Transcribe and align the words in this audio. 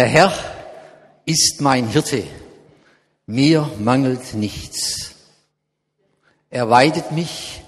Der 0.00 0.08
Herr 0.08 0.32
ist 1.26 1.60
mein 1.60 1.86
Hirte. 1.86 2.24
Mir 3.26 3.70
mangelt 3.78 4.32
nichts. 4.32 5.14
Er 6.48 6.70
weidet 6.70 7.12
mich 7.12 7.60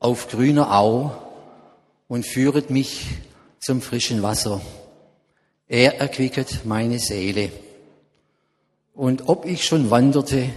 auf 0.00 0.26
grüner 0.26 0.76
Au 0.76 1.12
und 2.08 2.26
führet 2.26 2.70
mich 2.70 3.06
zum 3.60 3.80
frischen 3.80 4.20
Wasser. 4.24 4.60
Er 5.68 6.00
erquicket 6.00 6.64
meine 6.64 6.98
Seele. 6.98 7.52
Und 8.92 9.28
ob 9.28 9.46
ich 9.46 9.64
schon 9.64 9.88
wanderte 9.88 10.50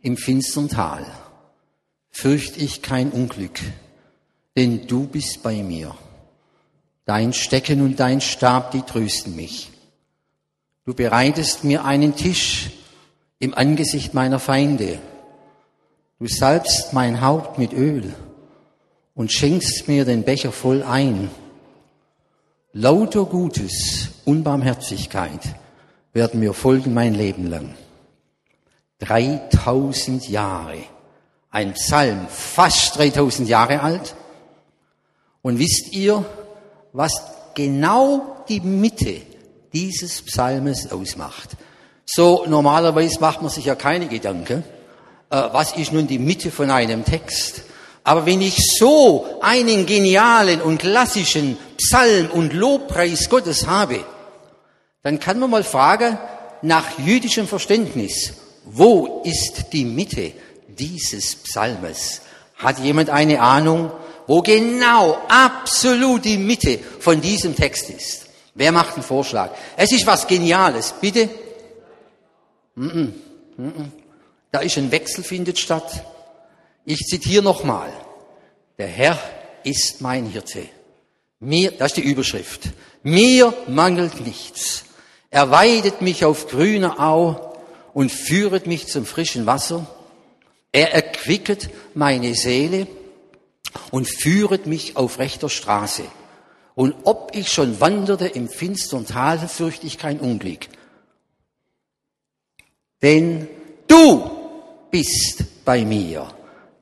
im 0.00 0.16
finstern 0.16 0.70
Tal, 0.70 1.04
fürcht 2.08 2.56
ich 2.56 2.80
kein 2.80 3.10
Unglück, 3.10 3.60
denn 4.56 4.86
du 4.86 5.08
bist 5.08 5.42
bei 5.42 5.62
mir. 5.62 5.94
Dein 7.04 7.34
Stecken 7.34 7.82
und 7.82 8.00
dein 8.00 8.22
Stab, 8.22 8.70
die 8.70 8.80
trösten 8.80 9.36
mich. 9.36 9.72
Du 10.88 10.94
bereitest 10.94 11.64
mir 11.64 11.84
einen 11.84 12.16
Tisch 12.16 12.70
im 13.40 13.52
Angesicht 13.52 14.14
meiner 14.14 14.38
Feinde. 14.38 14.98
Du 16.18 16.26
salbst 16.26 16.94
mein 16.94 17.20
Haupt 17.20 17.58
mit 17.58 17.74
Öl 17.74 18.14
und 19.14 19.30
schenkst 19.30 19.86
mir 19.86 20.06
den 20.06 20.22
Becher 20.22 20.50
voll 20.50 20.82
ein. 20.82 21.30
Lauter 22.72 23.26
Gutes 23.26 24.08
und 24.24 24.44
Barmherzigkeit 24.44 25.42
werden 26.14 26.40
mir 26.40 26.54
folgen 26.54 26.94
mein 26.94 27.12
Leben 27.12 27.48
lang. 27.48 27.74
3000 29.00 30.26
Jahre. 30.30 30.78
Ein 31.50 31.74
Psalm, 31.74 32.28
fast 32.30 32.96
3000 32.96 33.46
Jahre 33.46 33.82
alt. 33.82 34.14
Und 35.42 35.58
wisst 35.58 35.92
ihr, 35.92 36.24
was 36.94 37.12
genau 37.54 38.42
die 38.48 38.60
Mitte 38.60 39.20
dieses 39.72 40.22
Psalmes 40.22 40.90
ausmacht? 40.90 41.50
So 42.04 42.44
normalerweise 42.46 43.20
macht 43.20 43.42
man 43.42 43.50
sich 43.50 43.66
ja 43.66 43.74
keine 43.74 44.08
Gedanken, 44.08 44.64
äh, 45.30 45.42
was 45.52 45.76
ist 45.76 45.92
nun 45.92 46.06
die 46.06 46.18
Mitte 46.18 46.50
von 46.50 46.70
einem 46.70 47.04
Text. 47.04 47.62
Aber 48.04 48.24
wenn 48.24 48.40
ich 48.40 48.56
so 48.78 49.26
einen 49.42 49.84
genialen 49.84 50.62
und 50.62 50.78
klassischen 50.78 51.58
Psalm 51.76 52.30
und 52.30 52.54
Lobpreis 52.54 53.28
Gottes 53.28 53.66
habe, 53.66 54.04
dann 55.02 55.20
kann 55.20 55.38
man 55.38 55.50
mal 55.50 55.64
fragen, 55.64 56.18
nach 56.62 56.98
jüdischem 56.98 57.46
Verständnis, 57.46 58.32
wo 58.64 59.22
ist 59.24 59.66
die 59.72 59.84
Mitte 59.84 60.32
dieses 60.66 61.36
Psalmes? 61.36 62.22
Hat 62.56 62.78
jemand 62.78 63.10
eine 63.10 63.40
Ahnung, 63.40 63.90
wo 64.26 64.40
genau 64.42 65.18
absolut 65.28 66.24
die 66.24 66.38
Mitte 66.38 66.78
von 67.00 67.20
diesem 67.20 67.54
Text 67.54 67.90
ist? 67.90 68.27
Wer 68.58 68.72
macht 68.72 68.94
einen 68.94 69.04
Vorschlag? 69.04 69.52
Es 69.76 69.92
ist 69.92 70.04
was 70.04 70.26
Geniales, 70.26 70.92
bitte. 71.00 71.28
Mm 72.74 72.88
-mm, 72.88 73.12
da 74.50 74.58
ist 74.58 74.76
ein 74.76 74.90
Wechsel 74.90 75.22
findet 75.22 75.60
statt. 75.60 76.04
Ich 76.84 76.98
zitiere 77.06 77.44
nochmal. 77.44 77.92
Der 78.76 78.88
Herr 78.88 79.16
ist 79.62 80.00
mein 80.00 80.26
Hirte. 80.26 80.68
Mir, 81.38 81.70
das 81.70 81.92
ist 81.92 81.98
die 81.98 82.10
Überschrift. 82.10 82.70
Mir 83.04 83.54
mangelt 83.68 84.26
nichts. 84.26 84.82
Er 85.30 85.52
weidet 85.52 86.02
mich 86.02 86.24
auf 86.24 86.48
grüner 86.48 86.98
Au 86.98 87.54
und 87.94 88.10
führet 88.10 88.66
mich 88.66 88.88
zum 88.88 89.06
frischen 89.06 89.46
Wasser. 89.46 89.86
Er 90.72 90.94
erquicket 90.94 91.70
meine 91.94 92.34
Seele 92.34 92.88
und 93.92 94.08
führet 94.08 94.66
mich 94.66 94.96
auf 94.96 95.20
rechter 95.20 95.48
Straße. 95.48 96.02
Und 96.78 96.94
ob 97.02 97.32
ich 97.34 97.50
schon 97.50 97.80
wanderte 97.80 98.28
im 98.28 98.48
finstern 98.48 99.04
Tal, 99.04 99.36
fürchte 99.48 99.84
ich 99.88 99.98
kein 99.98 100.20
Unglück. 100.20 100.68
Denn 103.02 103.48
du 103.88 104.30
bist 104.88 105.64
bei 105.64 105.84
mir. 105.84 106.28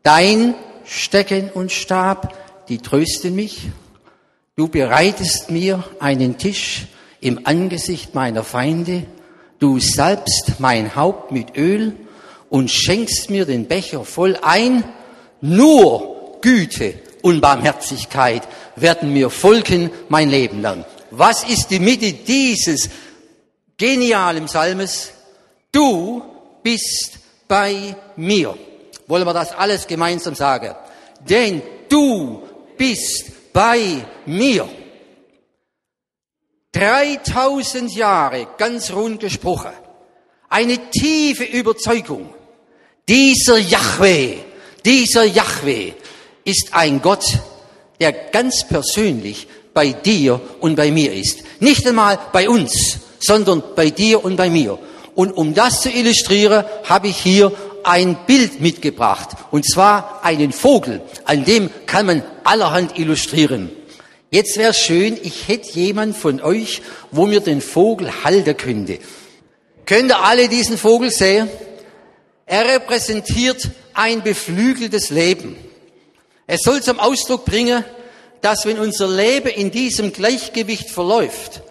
Dein 0.03 0.55
Stecken 0.85 1.49
und 1.51 1.73
Stab, 1.73 2.37
die 2.69 2.77
trösten 2.77 3.35
mich. 3.35 3.71
Du 4.55 4.69
bereitest 4.69 5.51
mir 5.51 5.83
einen 5.99 6.37
Tisch 6.37 6.89
im 7.23 7.47
Angesicht 7.47 8.15
meiner 8.15 8.45
Feinde. 8.45 9.07
Du 9.61 9.81
salbst 9.81 10.57
mein 10.59 10.95
Haupt 10.95 11.33
mit 11.33 11.57
Öl 11.57 11.97
und 12.51 12.71
schenkst 12.71 13.31
mir 13.31 13.47
den 13.47 13.67
Becher 13.67 14.05
voll 14.05 14.39
ein. 14.43 14.85
Nur 15.41 16.37
Güte 16.43 17.06
und 17.27 17.41
Barmherzigkeit 17.41 18.47
werden 18.77 19.13
mir 19.13 19.31
folgen 19.31 19.91
mein 20.09 20.31
Leben 20.31 20.63
lang. 20.63 20.85
Was 21.11 21.43
ist 21.43 21.73
die 21.73 21.81
Mitte 21.81 22.13
dieses 22.13 22.89
genialen 23.77 24.45
Psalmes? 24.45 25.11
Du 25.73 26.23
bist 26.63 27.19
bei 27.49 27.97
mir. 28.15 28.57
Wollen 29.09 29.27
wir 29.27 29.35
das 29.35 29.51
alles 29.51 29.89
gemeinsam 29.89 30.37
sagen? 30.37 30.77
Denn 31.29 31.63
du 31.89 32.43
bist 32.77 33.53
bei 33.53 34.05
mir. 34.27 34.69
3000 36.71 37.93
Jahre, 37.93 38.47
ganz 38.57 38.93
rund 38.93 39.19
gesprochen, 39.19 39.73
eine 40.49 40.79
tiefe 40.93 41.43
Überzeugung. 41.43 42.33
Dieser 43.09 43.59
Yahweh, 43.59 44.39
dieser 44.85 45.25
Yahweh 45.25 45.93
ist 46.47 46.69
ein 46.73 47.03
Gott, 47.03 47.25
der 48.01 48.13
ganz 48.13 48.67
persönlich 48.67 49.49
bei 49.75 49.93
dir 49.93 50.41
und 50.61 50.77
bei 50.77 50.91
mir 50.91 51.13
ist. 51.13 51.41
Nicht 51.61 51.87
einmal 51.87 52.19
bei 52.33 52.49
uns, 52.49 52.99
sondern 53.19 53.63
bei 53.75 53.91
dir 53.91 54.25
und 54.25 54.37
bei 54.37 54.49
mir. 54.49 54.79
Und 55.15 55.33
um 55.33 55.53
das 55.53 55.83
zu 55.83 55.91
illustrieren, 55.91 56.65
habe 56.85 57.09
ich 57.09 57.19
hier 57.19 57.53
ein 57.85 58.17
Bild 58.27 58.61
mitgebracht. 58.61 59.31
Und 59.51 59.71
zwar 59.71 60.25
einen 60.25 60.53
Vogel. 60.53 61.03
An 61.25 61.45
dem 61.45 61.71
kann 61.87 62.07
man 62.07 62.23
allerhand 62.45 62.99
illustrieren. 62.99 63.71
Jetzt 64.31 64.57
wäre 64.57 64.75
schön, 64.75 65.19
ich 65.23 65.49
hätte 65.49 65.79
jemand 65.79 66.17
von 66.17 66.41
euch, 66.41 66.83
wo 67.11 67.27
mir 67.27 67.41
den 67.41 67.61
Vogel 67.61 68.25
halten 68.25 68.57
könnte. 68.57 68.99
Könnt 69.85 70.11
ihr 70.11 70.21
alle 70.21 70.49
diesen 70.49 70.79
Vogel 70.79 71.11
sehen? 71.11 71.49
Er 72.45 72.67
repräsentiert 72.67 73.71
ein 73.95 74.23
beflügeltes 74.23 75.11
Leben. 75.11 75.57
Es 76.47 76.61
soll 76.63 76.83
zum 76.83 77.01
Ausdruck 77.01 77.45
bringen, 77.45 77.85
dass 78.41 78.65
wenn 78.65 78.79
unser 78.79 79.09
Leben 79.09 79.49
in 79.49 79.71
diesem 79.71 80.13
Gleichgewicht 80.13 80.91
verläuft, 80.91 81.63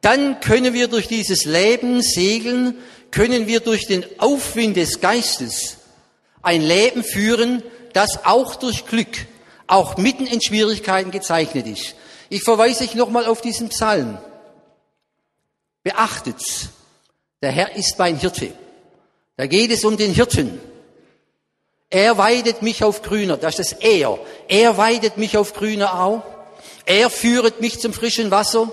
dann 0.00 0.40
können 0.40 0.72
wir 0.72 0.88
durch 0.88 1.08
dieses 1.08 1.44
Leben 1.44 2.00
segeln, 2.02 2.76
können 3.10 3.46
wir 3.46 3.60
durch 3.60 3.86
den 3.86 4.04
Aufwind 4.18 4.76
des 4.76 5.00
Geistes 5.00 5.78
ein 6.42 6.62
Leben 6.62 7.02
führen, 7.02 7.62
das 7.92 8.24
auch 8.24 8.56
durch 8.56 8.86
Glück, 8.86 9.26
auch 9.66 9.96
mitten 9.96 10.26
in 10.26 10.40
Schwierigkeiten 10.40 11.10
gezeichnet 11.10 11.66
ist. 11.66 11.94
Ich 12.28 12.42
verweise 12.42 12.84
euch 12.84 12.94
nochmal 12.94 13.26
auf 13.26 13.40
diesen 13.40 13.68
Psalm. 13.68 14.18
Beachtet's. 15.82 16.68
Der 17.42 17.52
Herr 17.52 17.76
ist 17.76 17.98
mein 17.98 18.16
Hirte. 18.18 18.52
Da 19.36 19.46
geht 19.46 19.70
es 19.70 19.84
um 19.84 19.96
den 19.96 20.12
Hirten. 20.12 20.60
Er 21.90 22.18
weidet 22.18 22.62
mich 22.62 22.82
auf 22.82 23.02
grüner, 23.02 23.36
das 23.36 23.58
ist 23.58 23.72
das 23.72 23.80
Er. 23.80 24.18
Er 24.48 24.76
weidet 24.76 25.18
mich 25.18 25.36
auf 25.36 25.54
grüner 25.54 26.00
Au. 26.00 26.22
Er 26.84 27.10
führet 27.10 27.60
mich 27.60 27.78
zum 27.78 27.92
frischen 27.92 28.30
Wasser. 28.30 28.72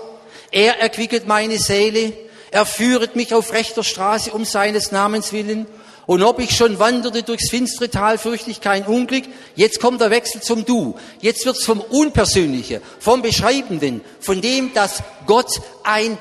Er 0.50 0.80
erquicket 0.80 1.28
meine 1.28 1.58
Seele. 1.58 2.12
Er 2.50 2.66
führet 2.66 3.14
mich 3.14 3.32
auf 3.32 3.52
rechter 3.52 3.84
Straße 3.84 4.32
um 4.32 4.44
seines 4.44 4.90
Namens 4.90 5.32
willen. 5.32 5.66
Und 6.06 6.22
ob 6.22 6.38
ich 6.40 6.56
schon 6.56 6.78
wanderte 6.78 7.22
durchs 7.22 7.50
finstere 7.50 7.88
Tal, 7.88 8.18
fürchte 8.18 8.50
ich 8.50 8.60
kein 8.60 8.84
Unglück. 8.84 9.24
Jetzt 9.54 9.80
kommt 9.80 10.00
der 10.00 10.10
Wechsel 10.10 10.42
zum 10.42 10.64
Du. 10.64 10.96
Jetzt 11.20 11.46
wird's 11.46 11.64
vom 11.64 11.80
Unpersönlichen, 11.80 12.82
vom 12.98 13.22
Beschreibenden, 13.22 14.02
von 14.20 14.40
dem, 14.40 14.74
dass 14.74 15.02
Gott 15.26 15.60
ein 15.84 16.18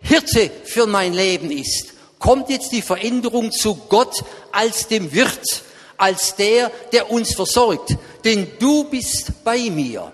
Hirte 0.00 0.50
für 0.64 0.86
mein 0.86 1.12
Leben 1.12 1.50
ist. 1.50 1.92
Kommt 2.18 2.48
jetzt 2.50 2.72
die 2.72 2.82
Veränderung 2.82 3.52
zu 3.52 3.76
Gott 3.88 4.24
als 4.52 4.88
dem 4.88 5.12
Wirt, 5.12 5.62
als 6.00 6.36
der, 6.36 6.70
der 6.92 7.10
uns 7.10 7.34
versorgt. 7.34 7.96
Denn 8.24 8.46
du 8.58 8.84
bist 8.84 9.44
bei 9.44 9.70
mir. 9.70 10.12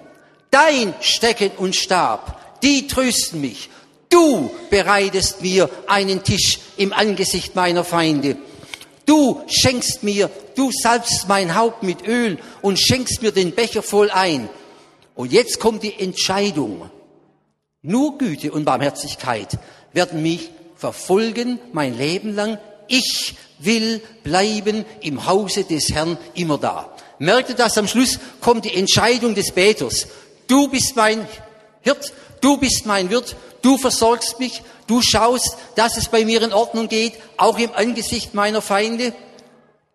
Dein 0.50 0.94
Stecken 1.00 1.53
und 1.59 1.77
Stab, 1.77 2.61
die 2.62 2.87
trösten 2.87 3.41
mich. 3.41 3.71
Du 4.09 4.50
bereitest 4.71 5.43
mir 5.43 5.69
einen 5.87 6.23
Tisch 6.23 6.59
im 6.77 6.93
Angesicht 6.93 7.55
meiner 7.55 7.85
Feinde. 7.85 8.37
Du 9.05 9.43
schenkst 9.47 10.03
mir, 10.03 10.31
du 10.55 10.71
salbst 10.73 11.29
mein 11.29 11.55
Haupt 11.55 11.83
mit 11.83 12.06
Öl 12.06 12.38
und 12.62 12.79
schenkst 12.79 13.23
mir 13.23 13.33
den 13.33 13.53
Becher 13.53 13.83
voll 13.83 14.11
ein. 14.11 14.49
Und 15.15 15.33
jetzt 15.33 15.61
kommt 15.61 15.83
die 15.83 15.99
Entscheidung. 15.99 16.91
Nur 17.83 18.19
Güte 18.19 18.50
und 18.50 18.65
Barmherzigkeit 18.65 19.59
werden 19.93 20.23
mich 20.23 20.50
verfolgen 20.77 21.59
mein 21.73 21.97
Leben 21.97 22.35
lang. 22.35 22.59
Ich 22.88 23.35
will 23.59 24.00
bleiben 24.23 24.85
im 25.00 25.27
Hause 25.27 25.65
des 25.65 25.93
Herrn 25.93 26.19
immer 26.35 26.59
da. 26.59 26.94
Merkt 27.19 27.50
ihr 27.50 27.55
das? 27.55 27.79
Am 27.79 27.88
Schluss 27.88 28.19
kommt 28.41 28.65
die 28.65 28.75
Entscheidung 28.75 29.35
des 29.35 29.53
Beters. 29.53 30.06
Du 30.47 30.69
bist 30.69 30.94
mein 30.97 31.27
Hirt, 31.83 32.12
Du 32.41 32.59
bist 32.59 32.87
mein 32.87 33.11
Wirt, 33.11 33.35
du 33.62 33.79
versorgst 33.79 34.38
mich, 34.38 34.62
Du 34.87 35.03
schaust, 35.03 35.56
dass 35.75 35.97
es 35.97 36.09
bei 36.09 36.25
mir 36.25 36.43
in 36.43 36.53
Ordnung 36.53 36.88
geht, 36.88 37.15
auch 37.38 37.59
im 37.59 37.73
Angesicht 37.75 38.35
meiner 38.35 38.62
Feinde. 38.62 39.12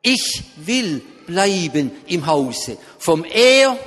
Ich 0.02 0.44
will 0.58 1.02
bleiben 1.26 1.92
im 2.08 2.26
Hause. 2.26 2.78
Vom 2.98 3.24
Er 3.24 3.78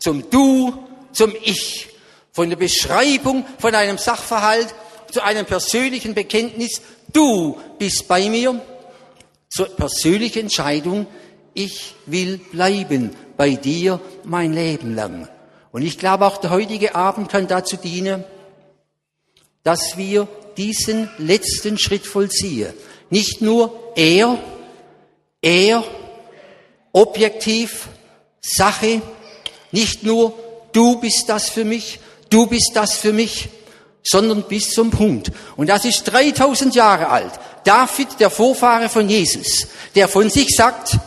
zum 0.00 0.28
Du 0.28 0.74
zum 1.12 1.32
Ich. 1.42 1.88
Von 2.32 2.48
der 2.48 2.56
Beschreibung 2.56 3.44
von 3.58 3.74
einem 3.74 3.98
Sachverhalt 3.98 4.74
zu 5.12 5.22
einem 5.22 5.46
persönlichen 5.46 6.14
Bekenntnis. 6.14 6.80
Du 7.12 7.58
bist 7.78 8.06
bei 8.08 8.28
mir. 8.28 8.60
Zur 9.48 9.66
persönlichen 9.66 10.40
Entscheidung. 10.40 11.06
Ich 11.54 11.94
will 12.06 12.38
bleiben 12.38 13.10
bei 13.36 13.54
dir 13.54 14.00
mein 14.24 14.52
Leben 14.52 14.94
lang. 14.94 15.28
Und 15.72 15.82
ich 15.82 15.98
glaube, 15.98 16.26
auch 16.26 16.36
der 16.36 16.50
heutige 16.50 16.94
Abend 16.94 17.28
kann 17.28 17.48
dazu 17.48 17.76
dienen, 17.76 18.24
dass 19.62 19.96
wir 19.96 20.28
diesen 20.56 21.10
letzten 21.18 21.78
Schritt 21.78 22.06
vollziehen. 22.06 22.72
Nicht 23.10 23.40
nur 23.40 23.92
er, 23.96 24.38
er, 25.42 25.84
objektiv, 26.92 27.88
Sache, 28.40 29.02
nicht 29.72 30.02
nur 30.02 30.34
du 30.72 31.00
bist 31.00 31.28
das 31.28 31.50
für 31.50 31.64
mich, 31.64 32.00
du 32.30 32.46
bist 32.46 32.72
das 32.74 32.94
für 32.94 33.12
mich, 33.12 33.48
sondern 34.02 34.42
bis 34.44 34.70
zum 34.70 34.90
Punkt. 34.90 35.30
Und 35.56 35.68
das 35.68 35.84
ist 35.84 36.04
3000 36.04 36.74
Jahre 36.74 37.08
alt. 37.08 37.32
David, 37.64 38.08
der 38.18 38.30
Vorfahre 38.30 38.88
von 38.88 39.08
Jesus, 39.08 39.66
der 39.94 40.08
von 40.08 40.30
sich 40.30 40.48
sagt, 40.56 40.98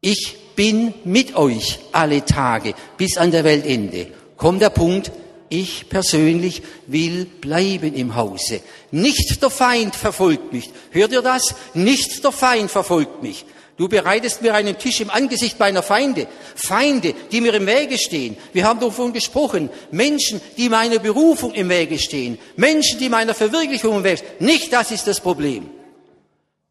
ich 0.00 0.54
bin 0.56 0.94
mit 1.04 1.36
euch 1.36 1.78
alle 1.92 2.24
Tage 2.24 2.74
bis 2.96 3.16
an 3.16 3.30
der 3.30 3.44
Weltende. 3.44 4.08
Kommt 4.36 4.62
der 4.62 4.70
Punkt, 4.70 5.12
ich 5.48 5.88
persönlich 5.88 6.62
will 6.86 7.24
bleiben 7.24 7.94
im 7.94 8.14
Hause. 8.14 8.60
Nicht 8.90 9.42
der 9.42 9.50
Feind 9.50 9.96
verfolgt 9.96 10.52
mich. 10.52 10.70
Hört 10.90 11.12
ihr 11.12 11.22
das? 11.22 11.54
Nicht 11.74 12.22
der 12.24 12.32
Feind 12.32 12.70
verfolgt 12.70 13.22
mich. 13.22 13.44
Du 13.80 13.88
bereitest 13.88 14.42
mir 14.42 14.52
einen 14.52 14.76
Tisch 14.76 15.00
im 15.00 15.08
Angesicht 15.08 15.58
meiner 15.58 15.82
Feinde. 15.82 16.26
Feinde, 16.54 17.14
die 17.32 17.40
mir 17.40 17.54
im 17.54 17.66
Wege 17.66 17.96
stehen. 17.96 18.36
Wir 18.52 18.66
haben 18.66 18.78
davon 18.78 19.14
gesprochen. 19.14 19.70
Menschen, 19.90 20.38
die 20.58 20.68
meiner 20.68 20.98
Berufung 20.98 21.54
im 21.54 21.70
Wege 21.70 21.98
stehen. 21.98 22.38
Menschen, 22.56 22.98
die 22.98 23.08
meiner 23.08 23.32
Verwirklichung 23.32 23.96
im 23.96 24.04
Wege 24.04 24.18
stehen. 24.18 24.36
Nicht 24.40 24.70
das 24.74 24.90
ist 24.90 25.06
das 25.06 25.18
Problem. 25.18 25.70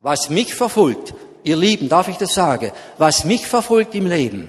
Was 0.02 0.30
mich 0.30 0.54
verfolgt, 0.54 1.16
ihr 1.44 1.58
Lieben, 1.58 1.90
darf 1.90 2.10
ich 2.10 2.18
das 2.18 2.36
sagen? 2.36 2.72
Was 3.00 3.26
mich 3.26 3.48
verfolgt 3.48 3.96
im 3.96 4.06
Leben, 4.06 4.48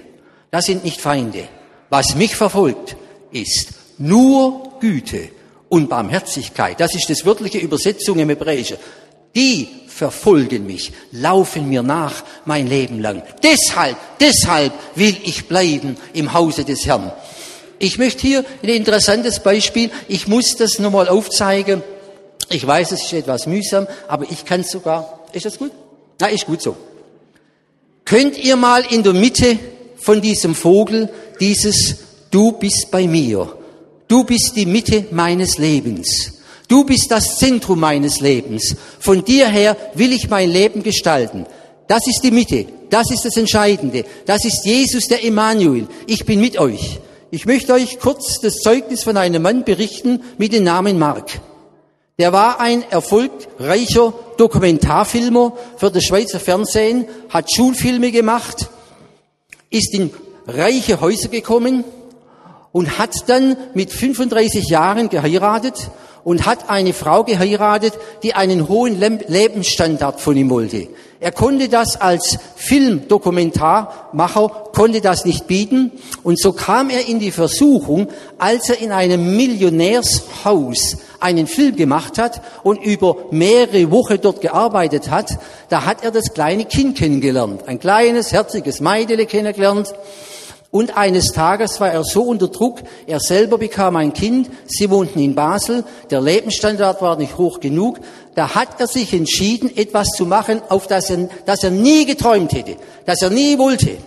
das 0.51 0.67
sind 0.67 0.83
nicht 0.83 1.01
Feinde. 1.01 1.47
Was 1.89 2.13
mich 2.13 2.35
verfolgt, 2.35 2.95
ist 3.31 3.69
nur 3.97 4.77
Güte 4.79 5.29
und 5.67 5.89
Barmherzigkeit, 5.89 6.79
das 6.79 6.93
ist 6.93 7.09
das 7.09 7.25
wörtliche 7.25 7.57
Übersetzung 7.57 8.19
im 8.19 8.29
Hebräischen, 8.29 8.77
die 9.35 9.67
verfolgen 10.01 10.65
mich, 10.65 10.93
laufen 11.11 11.69
mir 11.69 11.83
nach 11.83 12.23
mein 12.45 12.65
Leben 12.65 12.99
lang. 12.99 13.21
Deshalb, 13.43 13.95
deshalb 14.19 14.73
will 14.95 15.15
ich 15.23 15.47
bleiben 15.47 15.95
im 16.13 16.33
Hause 16.33 16.65
des 16.65 16.87
Herrn. 16.87 17.11
Ich 17.77 17.99
möchte 17.99 18.25
hier 18.25 18.43
ein 18.63 18.69
interessantes 18.69 19.41
Beispiel, 19.41 19.91
ich 20.07 20.27
muss 20.27 20.55
das 20.55 20.79
nochmal 20.79 21.07
aufzeigen. 21.07 21.83
Ich 22.49 22.65
weiß, 22.65 22.93
es 22.93 23.03
ist 23.03 23.13
etwas 23.13 23.45
mühsam, 23.45 23.85
aber 24.07 24.25
ich 24.31 24.43
kann 24.43 24.63
sogar. 24.63 25.19
Ist 25.33 25.45
das 25.45 25.59
gut? 25.59 25.71
Na, 26.19 26.27
ist 26.27 26.47
gut 26.47 26.63
so. 26.63 26.75
Könnt 28.03 28.39
ihr 28.39 28.55
mal 28.55 28.83
in 28.89 29.03
der 29.03 29.13
Mitte 29.13 29.59
von 29.97 30.19
diesem 30.19 30.55
Vogel 30.55 31.09
dieses 31.39 31.97
Du 32.31 32.53
bist 32.53 32.89
bei 32.89 33.05
mir 33.05 33.55
Du 34.11 34.25
bist 34.25 34.57
die 34.57 34.65
Mitte 34.65 35.05
meines 35.11 35.57
Lebens. 35.57 36.40
Du 36.71 36.85
bist 36.85 37.11
das 37.11 37.35
Zentrum 37.35 37.81
meines 37.81 38.21
Lebens. 38.21 38.77
Von 38.97 39.25
dir 39.25 39.49
her 39.49 39.75
will 39.93 40.13
ich 40.13 40.29
mein 40.29 40.49
Leben 40.49 40.83
gestalten. 40.83 41.45
Das 41.85 42.07
ist 42.07 42.21
die 42.23 42.31
Mitte. 42.31 42.65
Das 42.89 43.11
ist 43.11 43.25
das 43.25 43.35
Entscheidende. 43.35 44.05
Das 44.25 44.45
ist 44.45 44.63
Jesus, 44.63 45.07
der 45.09 45.21
Emmanuel. 45.21 45.89
Ich 46.07 46.25
bin 46.25 46.39
mit 46.39 46.57
euch. 46.57 47.01
Ich 47.29 47.45
möchte 47.45 47.73
euch 47.73 47.99
kurz 47.99 48.39
das 48.39 48.55
Zeugnis 48.55 49.03
von 49.03 49.17
einem 49.17 49.41
Mann 49.41 49.65
berichten 49.65 50.23
mit 50.37 50.53
dem 50.53 50.63
Namen 50.63 50.97
Mark. 50.97 51.41
Der 52.17 52.31
war 52.31 52.61
ein 52.61 52.89
erfolgreicher 52.89 54.13
Dokumentarfilmer 54.37 55.51
für 55.75 55.91
das 55.91 56.05
Schweizer 56.05 56.39
Fernsehen, 56.39 57.05
hat 57.27 57.53
Schulfilme 57.53 58.13
gemacht, 58.13 58.69
ist 59.69 59.93
in 59.93 60.09
reiche 60.47 61.01
Häuser 61.01 61.27
gekommen, 61.27 61.83
und 62.71 62.97
hat 62.97 63.13
dann 63.27 63.57
mit 63.73 63.91
35 63.91 64.69
Jahren 64.69 65.09
geheiratet 65.09 65.91
und 66.23 66.45
hat 66.45 66.69
eine 66.69 66.93
Frau 66.93 67.23
geheiratet, 67.23 67.93
die 68.23 68.33
einen 68.33 68.67
hohen 68.67 68.99
Lebensstandard 68.99 70.21
von 70.21 70.37
ihm 70.37 70.49
wollte. 70.49 70.87
Er 71.19 71.31
konnte 71.31 71.69
das 71.69 72.01
als 72.01 72.39
Filmdokumentarmacher, 72.55 74.69
konnte 74.73 75.01
das 75.01 75.23
nicht 75.23 75.45
bieten. 75.45 75.91
Und 76.23 76.39
so 76.39 76.51
kam 76.51 76.89
er 76.89 77.07
in 77.07 77.19
die 77.19 77.29
Versuchung, 77.29 78.07
als 78.39 78.69
er 78.69 78.79
in 78.79 78.91
einem 78.91 79.35
Millionärshaus 79.35 80.97
einen 81.19 81.45
Film 81.45 81.75
gemacht 81.75 82.17
hat 82.17 82.41
und 82.63 82.83
über 82.83 83.17
mehrere 83.29 83.91
Wochen 83.91 84.19
dort 84.19 84.41
gearbeitet 84.41 85.11
hat, 85.11 85.37
da 85.69 85.85
hat 85.85 86.03
er 86.03 86.09
das 86.09 86.33
kleine 86.33 86.65
Kind 86.65 86.97
kennengelernt, 86.97 87.67
ein 87.67 87.79
kleines, 87.79 88.31
herziges 88.31 88.81
Meidele 88.81 89.27
kennengelernt 89.27 89.93
und 90.71 90.97
eines 90.97 91.27
Tages 91.27 91.81
war 91.81 91.91
er 91.91 92.03
so 92.05 92.23
unter 92.23 92.47
Druck, 92.47 92.79
er 93.05 93.19
selber 93.19 93.57
bekam 93.57 93.97
ein 93.97 94.13
Kind, 94.13 94.49
sie 94.67 94.89
wohnten 94.89 95.19
in 95.19 95.35
Basel, 95.35 95.83
der 96.09 96.21
Lebensstandard 96.21 97.01
war 97.01 97.17
nicht 97.17 97.37
hoch 97.37 97.59
genug, 97.59 97.99
da 98.35 98.55
hat 98.55 98.79
er 98.79 98.87
sich 98.87 99.13
entschieden, 99.13 99.75
etwas 99.75 100.07
zu 100.15 100.25
machen, 100.25 100.61
auf 100.69 100.87
das 100.87 101.09
er, 101.09 101.27
das 101.45 101.63
er 101.63 101.71
nie 101.71 102.05
geträumt 102.05 102.53
hätte, 102.53 102.77
das 103.05 103.21
er 103.21 103.29
nie 103.29 103.57
wollte. 103.57 103.97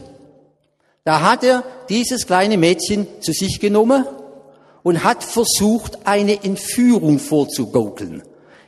Da 1.04 1.20
hat 1.20 1.44
er 1.44 1.64
dieses 1.90 2.26
kleine 2.26 2.56
Mädchen 2.56 3.06
zu 3.20 3.32
sich 3.32 3.60
genommen 3.60 4.06
und 4.82 5.04
hat 5.04 5.22
versucht, 5.22 6.06
eine 6.06 6.42
Entführung 6.42 7.18
vorzugaukeln. 7.18 8.22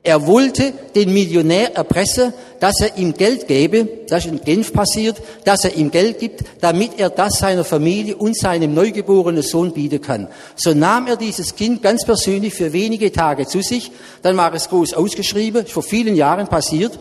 Er 0.06 0.24
wollte 0.24 0.72
den 0.94 1.12
Millionär 1.12 1.74
erpressen, 1.74 2.32
dass 2.60 2.80
er 2.80 2.96
ihm 2.96 3.12
Geld 3.12 3.48
gebe, 3.48 3.88
das 4.06 4.24
ist 4.24 4.30
in 4.30 4.40
Genf 4.40 4.72
passiert, 4.72 5.20
dass 5.42 5.64
er 5.64 5.74
ihm 5.74 5.90
Geld 5.90 6.20
gibt, 6.20 6.44
damit 6.60 6.92
er 7.00 7.10
das 7.10 7.40
seiner 7.40 7.64
Familie 7.64 8.14
und 8.14 8.38
seinem 8.38 8.72
neugeborenen 8.72 9.42
Sohn 9.42 9.72
bieten 9.72 10.00
kann. 10.00 10.28
So 10.54 10.74
nahm 10.74 11.08
er 11.08 11.16
dieses 11.16 11.56
Kind 11.56 11.82
ganz 11.82 12.04
persönlich 12.04 12.54
für 12.54 12.72
wenige 12.72 13.10
Tage 13.10 13.48
zu 13.48 13.62
sich, 13.62 13.90
dann 14.22 14.36
war 14.36 14.54
es 14.54 14.68
groß 14.68 14.94
ausgeschrieben, 14.94 15.64
ist 15.64 15.72
vor 15.72 15.82
vielen 15.82 16.14
Jahren 16.14 16.46
passiert, 16.46 17.00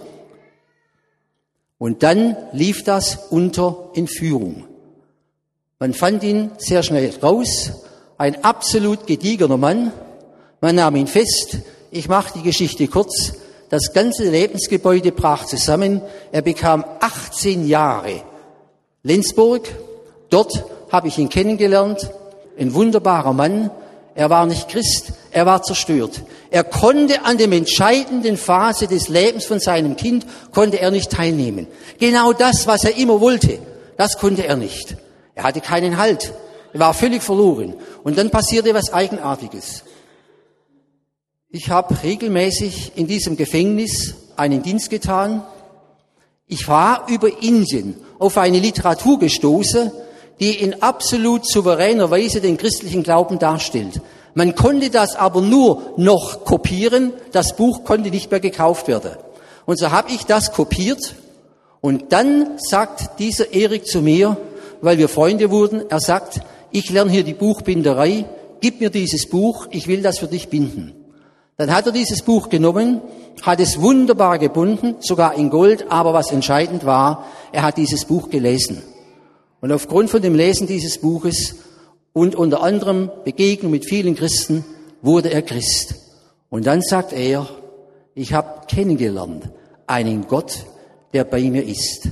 und 1.78 2.02
dann 2.02 2.36
lief 2.54 2.84
das 2.86 3.28
unter 3.30 3.92
Entführung. 3.94 4.66
Man 5.78 5.94
fand 5.94 6.24
ihn 6.24 6.50
sehr 6.58 6.82
schnell 6.82 7.14
raus, 7.22 7.72
ein 8.18 8.44
absolut 8.44 9.06
gediegener 9.06 9.58
Mann, 9.58 9.92
man 10.60 10.74
nahm 10.74 10.96
ihn 10.96 11.06
fest, 11.06 11.60
ich 11.96 12.10
mache 12.10 12.34
die 12.36 12.44
Geschichte 12.44 12.88
kurz. 12.88 13.34
Das 13.70 13.94
ganze 13.94 14.30
Lebensgebäude 14.30 15.14
brach 15.14 15.46
zusammen. 15.46 16.02
Er 16.34 16.42
bekam 16.42 16.84
18 17.00 17.68
Jahre. 17.68 18.22
Lenzburg, 19.04 19.70
dort 20.30 20.66
habe 20.92 21.08
ich 21.08 21.18
ihn 21.18 21.30
kennengelernt. 21.30 22.12
Ein 22.60 22.74
wunderbarer 22.74 23.32
Mann. 23.32 23.72
Er 24.14 24.30
war 24.30 24.46
nicht 24.46 24.70
Christ, 24.70 25.12
er 25.32 25.46
war 25.46 25.62
zerstört. 25.62 26.22
Er 26.50 26.64
konnte 26.64 27.26
an 27.26 27.38
dem 27.38 27.52
entscheidenden 27.52 28.38
Phase 28.38 28.88
des 28.88 29.10
Lebens 29.10 29.46
von 29.46 29.60
seinem 29.60 29.98
Kind, 29.98 30.26
konnte 30.54 30.80
er 30.80 30.90
nicht 30.90 31.12
teilnehmen. 31.12 31.68
Genau 32.00 32.32
das, 32.32 32.66
was 32.66 32.86
er 32.86 32.96
immer 32.96 33.20
wollte, 33.20 33.60
das 33.98 34.18
konnte 34.18 34.46
er 34.46 34.56
nicht. 34.56 34.96
Er 35.34 35.44
hatte 35.44 35.60
keinen 35.60 35.98
Halt. 35.98 36.34
Er 36.72 36.80
war 36.80 36.94
völlig 36.94 37.24
verloren. 37.24 37.74
Und 38.04 38.18
dann 38.18 38.30
passierte 38.30 38.74
was 38.74 38.94
Eigenartiges. 38.94 39.84
Ich 41.58 41.70
habe 41.70 42.04
regelmäßig 42.04 42.92
in 42.96 43.08
diesem 43.08 43.38
Gefängnis 43.38 44.16
einen 44.36 44.62
Dienst 44.62 44.90
getan. 44.90 45.42
Ich 46.48 46.68
war 46.68 47.08
über 47.08 47.30
Indien 47.42 47.96
auf 48.20 48.38
eine 48.38 48.60
Literatur 48.60 49.20
gestoßen, 49.20 49.90
die 50.42 50.52
in 50.60 50.82
absolut 50.82 51.50
souveräner 51.50 52.12
Weise 52.12 52.42
den 52.42 52.58
christlichen 52.58 53.04
Glauben 53.04 53.40
darstellt. 53.40 54.02
Man 54.34 54.54
konnte 54.56 54.90
das 54.90 55.16
aber 55.16 55.40
nur 55.40 55.94
noch 55.96 56.44
kopieren, 56.44 57.14
das 57.32 57.56
Buch 57.56 57.86
konnte 57.86 58.10
nicht 58.10 58.32
mehr 58.32 58.42
gekauft 58.42 58.90
werden. 58.90 59.12
Und 59.66 59.80
so 59.80 59.92
habe 59.92 60.12
ich 60.12 60.26
das 60.26 60.52
kopiert 60.52 61.16
und 61.80 62.12
dann 62.12 62.58
sagt 62.58 63.18
dieser 63.20 63.54
Erik 63.54 63.88
zu 63.88 64.02
mir, 64.02 64.36
weil 64.82 64.98
wir 64.98 65.08
Freunde 65.08 65.52
wurden, 65.52 65.90
er 65.90 66.02
sagt, 66.02 66.42
ich 66.72 66.90
lerne 66.90 67.12
hier 67.12 67.24
die 67.24 67.34
Buchbinderei, 67.34 68.26
gib 68.60 68.82
mir 68.82 68.90
dieses 68.90 69.30
Buch, 69.30 69.68
ich 69.72 69.88
will 69.88 70.02
das 70.02 70.20
für 70.20 70.28
dich 70.28 70.50
binden. 70.50 70.95
Dann 71.58 71.74
hat 71.74 71.86
er 71.86 71.92
dieses 71.92 72.22
Buch 72.22 72.50
genommen, 72.50 73.02
hat 73.42 73.60
es 73.60 73.82
wunderbar 73.82 74.40
gebunden, 74.40 74.96
sogar 75.00 75.36
in 75.36 75.50
Gold, 75.50 75.86
aber 75.90 76.14
was 76.14 76.32
entscheidend 76.32 76.86
war, 76.86 77.26
er 77.52 77.64
hat 77.64 77.78
dieses 77.78 78.06
Buch 78.06 78.30
gelesen. 78.30 78.82
Und 79.62 79.72
aufgrund 79.72 80.10
von 80.10 80.22
dem 80.22 80.36
Lesen 80.36 80.68
dieses 80.68 80.98
Buches 80.98 81.56
und 82.14 82.36
unter 82.36 82.62
anderem 82.62 83.10
Begegnung 83.24 83.72
mit 83.72 83.86
vielen 83.86 84.16
Christen 84.16 84.66
wurde 85.02 85.32
er 85.32 85.42
Christ. 85.42 85.96
Und 86.50 86.66
dann 86.68 86.82
sagt 86.82 87.14
er, 87.14 87.48
ich 88.14 88.34
habe 88.34 88.68
kennengelernt 88.68 89.50
einen 89.88 90.28
Gott, 90.28 90.66
der 91.14 91.24
bei 91.24 91.42
mir 91.42 91.66
ist. 91.66 92.10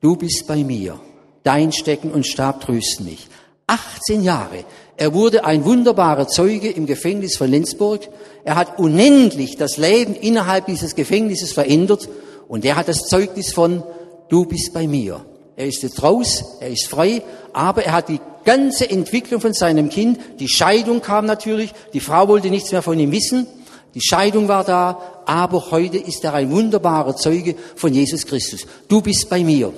Du 0.00 0.16
bist 0.16 0.46
bei 0.46 0.64
mir. 0.64 0.98
Dein 1.42 1.72
Stecken 1.72 2.10
und 2.10 2.26
Stab 2.26 2.60
trösten 2.60 3.06
mich. 3.06 3.28
18 3.66 4.22
Jahre. 4.22 4.64
Er 4.96 5.14
wurde 5.14 5.44
ein 5.44 5.64
wunderbarer 5.64 6.28
Zeuge 6.28 6.70
im 6.70 6.86
Gefängnis 6.86 7.36
von 7.36 7.50
Lenzburg. 7.50 8.08
Er 8.44 8.56
hat 8.56 8.78
unendlich 8.78 9.56
das 9.56 9.76
Leben 9.76 10.14
innerhalb 10.14 10.66
dieses 10.66 10.94
Gefängnisses 10.94 11.52
verändert 11.52 12.08
und 12.48 12.64
er 12.64 12.76
hat 12.76 12.88
das 12.88 13.06
Zeugnis 13.08 13.52
von, 13.52 13.82
du 14.28 14.44
bist 14.44 14.72
bei 14.74 14.86
mir. 14.86 15.24
Er 15.56 15.66
ist 15.66 15.82
jetzt 15.82 16.02
raus, 16.02 16.44
er 16.60 16.70
ist 16.70 16.88
frei, 16.88 17.22
aber 17.52 17.84
er 17.84 17.92
hat 17.92 18.08
die 18.08 18.20
ganze 18.44 18.88
Entwicklung 18.88 19.40
von 19.40 19.52
seinem 19.52 19.88
Kind, 19.88 20.18
die 20.40 20.48
Scheidung 20.48 21.00
kam 21.00 21.26
natürlich, 21.26 21.72
die 21.92 22.00
Frau 22.00 22.28
wollte 22.28 22.50
nichts 22.50 22.72
mehr 22.72 22.82
von 22.82 22.98
ihm 22.98 23.12
wissen, 23.12 23.46
die 23.94 24.00
Scheidung 24.02 24.48
war 24.48 24.64
da, 24.64 25.22
aber 25.26 25.70
heute 25.70 25.98
ist 25.98 26.24
er 26.24 26.34
ein 26.34 26.50
wunderbarer 26.50 27.16
Zeuge 27.16 27.54
von 27.76 27.92
Jesus 27.92 28.26
Christus. 28.26 28.66
Du 28.88 29.02
bist 29.02 29.28
bei 29.28 29.44
mir. 29.44 29.72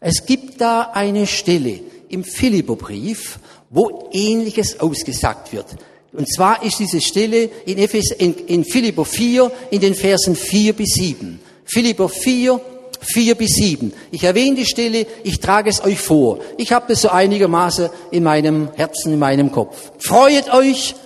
Es 0.00 0.24
gibt 0.26 0.60
da 0.60 0.90
eine 0.92 1.26
Stelle 1.26 1.80
im 2.08 2.24
Philipperbrief, 2.24 3.38
wo 3.70 4.08
Ähnliches 4.12 4.80
ausgesagt 4.80 5.52
wird. 5.52 5.66
Und 6.12 6.26
zwar 6.32 6.62
ist 6.62 6.78
diese 6.78 7.00
Stelle 7.00 7.44
in, 7.66 7.78
Ephes, 7.78 8.10
in, 8.10 8.34
in 8.46 8.64
Philipper 8.64 9.04
4, 9.04 9.50
in 9.70 9.80
den 9.80 9.94
Versen 9.94 10.34
4 10.34 10.72
bis 10.72 10.94
7. 10.94 11.40
Philipper 11.64 12.08
4, 12.08 12.60
4 13.00 13.34
bis 13.36 13.50
7. 13.54 13.92
Ich 14.10 14.24
erwähne 14.24 14.56
die 14.56 14.66
Stelle, 14.66 15.06
ich 15.22 15.38
trage 15.38 15.70
es 15.70 15.82
euch 15.84 16.00
vor. 16.00 16.40
Ich 16.58 16.72
habe 16.72 16.86
das 16.88 17.02
so 17.02 17.10
einigermaßen 17.10 17.90
in 18.10 18.24
meinem 18.24 18.72
Herzen, 18.74 19.12
in 19.12 19.20
meinem 19.20 19.52
Kopf. 19.52 19.92
Freut 19.98 20.52
euch 20.52 20.96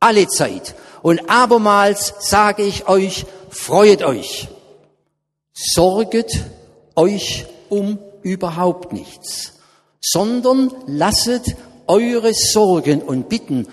alle 0.00 0.26
Zeit. 0.26 0.74
Und 1.02 1.30
abermals 1.30 2.14
sage 2.18 2.64
ich 2.64 2.88
euch, 2.88 3.24
freut 3.50 4.02
euch. 4.02 4.48
Sorget 5.54 6.44
euch 6.96 7.46
um 7.68 7.98
überhaupt 8.22 8.92
nichts, 8.92 9.54
sondern 10.00 10.72
lasset 10.86 11.56
eure 11.88 12.32
Sorgen 12.34 13.02
und 13.02 13.28
Bitten 13.28 13.66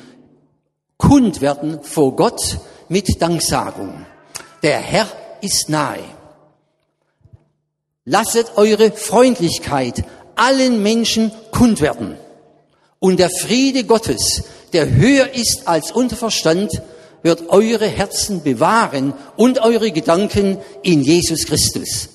kund 0.97 1.41
werden 1.41 1.83
vor 1.83 2.15
Gott 2.15 2.59
mit 2.89 3.21
Danksagung. 3.21 4.05
Der 4.63 4.79
Herr 4.79 5.07
ist 5.41 5.69
nahe. 5.69 6.03
Lasset 8.05 8.51
eure 8.55 8.91
Freundlichkeit 8.91 10.03
allen 10.35 10.81
Menschen 10.83 11.31
kund 11.51 11.81
werden. 11.81 12.17
Und 12.99 13.19
der 13.19 13.29
Friede 13.29 13.83
Gottes, 13.83 14.43
der 14.73 14.89
höher 14.89 15.33
ist 15.33 15.67
als 15.67 15.91
unser 15.91 16.15
Verstand, 16.15 16.71
wird 17.23 17.49
eure 17.49 17.87
Herzen 17.87 18.43
bewahren 18.43 19.13
und 19.35 19.59
eure 19.59 19.91
Gedanken 19.91 20.57
in 20.83 21.01
Jesus 21.01 21.45
Christus. 21.45 22.09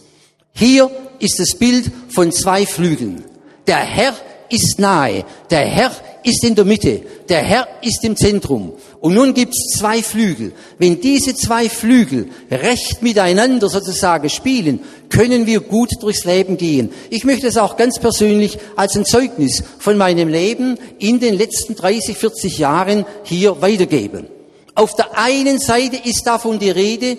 Hier 0.52 0.90
ist 1.18 1.40
das 1.40 1.56
Bild 1.56 1.90
von 2.08 2.32
zwei 2.32 2.66
Flügeln. 2.66 3.24
Der 3.66 3.78
Herr 3.78 4.14
ist 4.50 4.78
nahe, 4.78 5.24
der 5.50 5.60
Herr 5.60 5.92
ist 6.22 6.44
in 6.44 6.54
der 6.54 6.64
Mitte, 6.64 7.00
der 7.28 7.42
Herr 7.42 7.68
ist 7.82 8.04
im 8.04 8.16
Zentrum. 8.16 8.72
Und 9.00 9.14
nun 9.14 9.32
gibt's 9.32 9.78
zwei 9.78 10.02
Flügel. 10.02 10.52
Wenn 10.78 11.00
diese 11.00 11.34
zwei 11.34 11.68
Flügel 11.68 12.28
recht 12.50 13.02
miteinander 13.02 13.68
sozusagen 13.68 14.28
spielen, 14.28 14.80
können 15.08 15.46
wir 15.46 15.60
gut 15.60 15.90
durchs 16.00 16.24
Leben 16.24 16.56
gehen. 16.56 16.92
Ich 17.08 17.24
möchte 17.24 17.46
es 17.46 17.56
auch 17.56 17.76
ganz 17.76 17.98
persönlich 17.98 18.58
als 18.76 18.96
ein 18.96 19.06
Zeugnis 19.06 19.62
von 19.78 19.96
meinem 19.96 20.28
Leben 20.28 20.78
in 20.98 21.20
den 21.20 21.36
letzten 21.38 21.74
30, 21.74 22.16
40 22.16 22.58
Jahren 22.58 23.06
hier 23.24 23.62
weitergeben. 23.62 24.26
Auf 24.74 24.94
der 24.94 25.18
einen 25.18 25.58
Seite 25.58 25.96
ist 26.04 26.26
davon 26.26 26.58
die 26.58 26.70
Rede, 26.70 27.16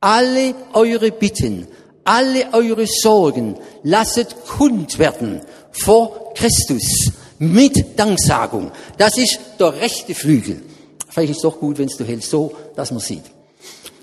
alle 0.00 0.54
eure 0.72 1.10
Bitten, 1.10 1.66
alle 2.04 2.52
eure 2.52 2.86
Sorgen 2.86 3.56
lasset 3.82 4.28
kund 4.46 4.98
werden 4.98 5.40
vor 5.72 6.25
Christus 6.36 7.10
mit 7.38 7.98
Danksagung. 7.98 8.70
Das 8.96 9.16
ist 9.18 9.38
der 9.58 9.74
rechte 9.80 10.14
Flügel. 10.14 10.62
Vielleicht 11.08 11.30
ist 11.30 11.36
es 11.38 11.42
doch 11.42 11.58
gut, 11.58 11.78
wenn 11.78 11.88
du 11.88 12.04
hältst, 12.04 12.30
so, 12.30 12.54
dass 12.76 12.90
man 12.90 13.00
sieht. 13.00 13.24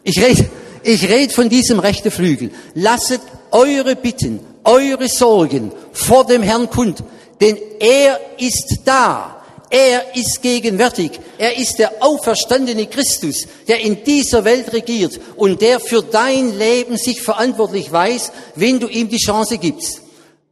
Ich 0.04 0.22
rede, 0.22 0.50
ich 0.84 1.08
rede 1.08 1.34
von 1.34 1.48
diesem 1.48 1.80
rechten 1.80 2.12
Flügel. 2.12 2.52
Lasset 2.76 3.22
eure 3.52 3.96
Bitten, 3.96 4.40
eure 4.64 5.08
Sorgen 5.08 5.72
vor 5.92 6.26
dem 6.26 6.42
Herrn 6.42 6.70
kund, 6.70 7.04
denn 7.40 7.58
er 7.80 8.20
ist 8.40 8.80
da. 8.84 9.40
Er 9.70 10.16
ist 10.16 10.42
gegenwärtig. 10.44 11.20
Er 11.40 11.58
ist 11.58 11.80
der 11.80 12.04
auferstandene 12.04 12.86
Christus, 12.86 13.48
der 13.68 13.80
in 13.80 14.04
dieser 14.04 14.46
Welt 14.46 14.72
regiert 14.72 15.20
und 15.36 15.62
der 15.62 15.80
für 15.80 16.04
dein 16.04 16.56
Leben 16.60 16.96
sich 16.96 17.24
verantwortlich 17.24 17.92
weiß, 17.92 18.32
wenn 18.56 18.80
du 18.80 18.88
ihm 18.88 19.10
die 19.10 19.18
Chance 19.18 19.58
gibst. 19.58 20.03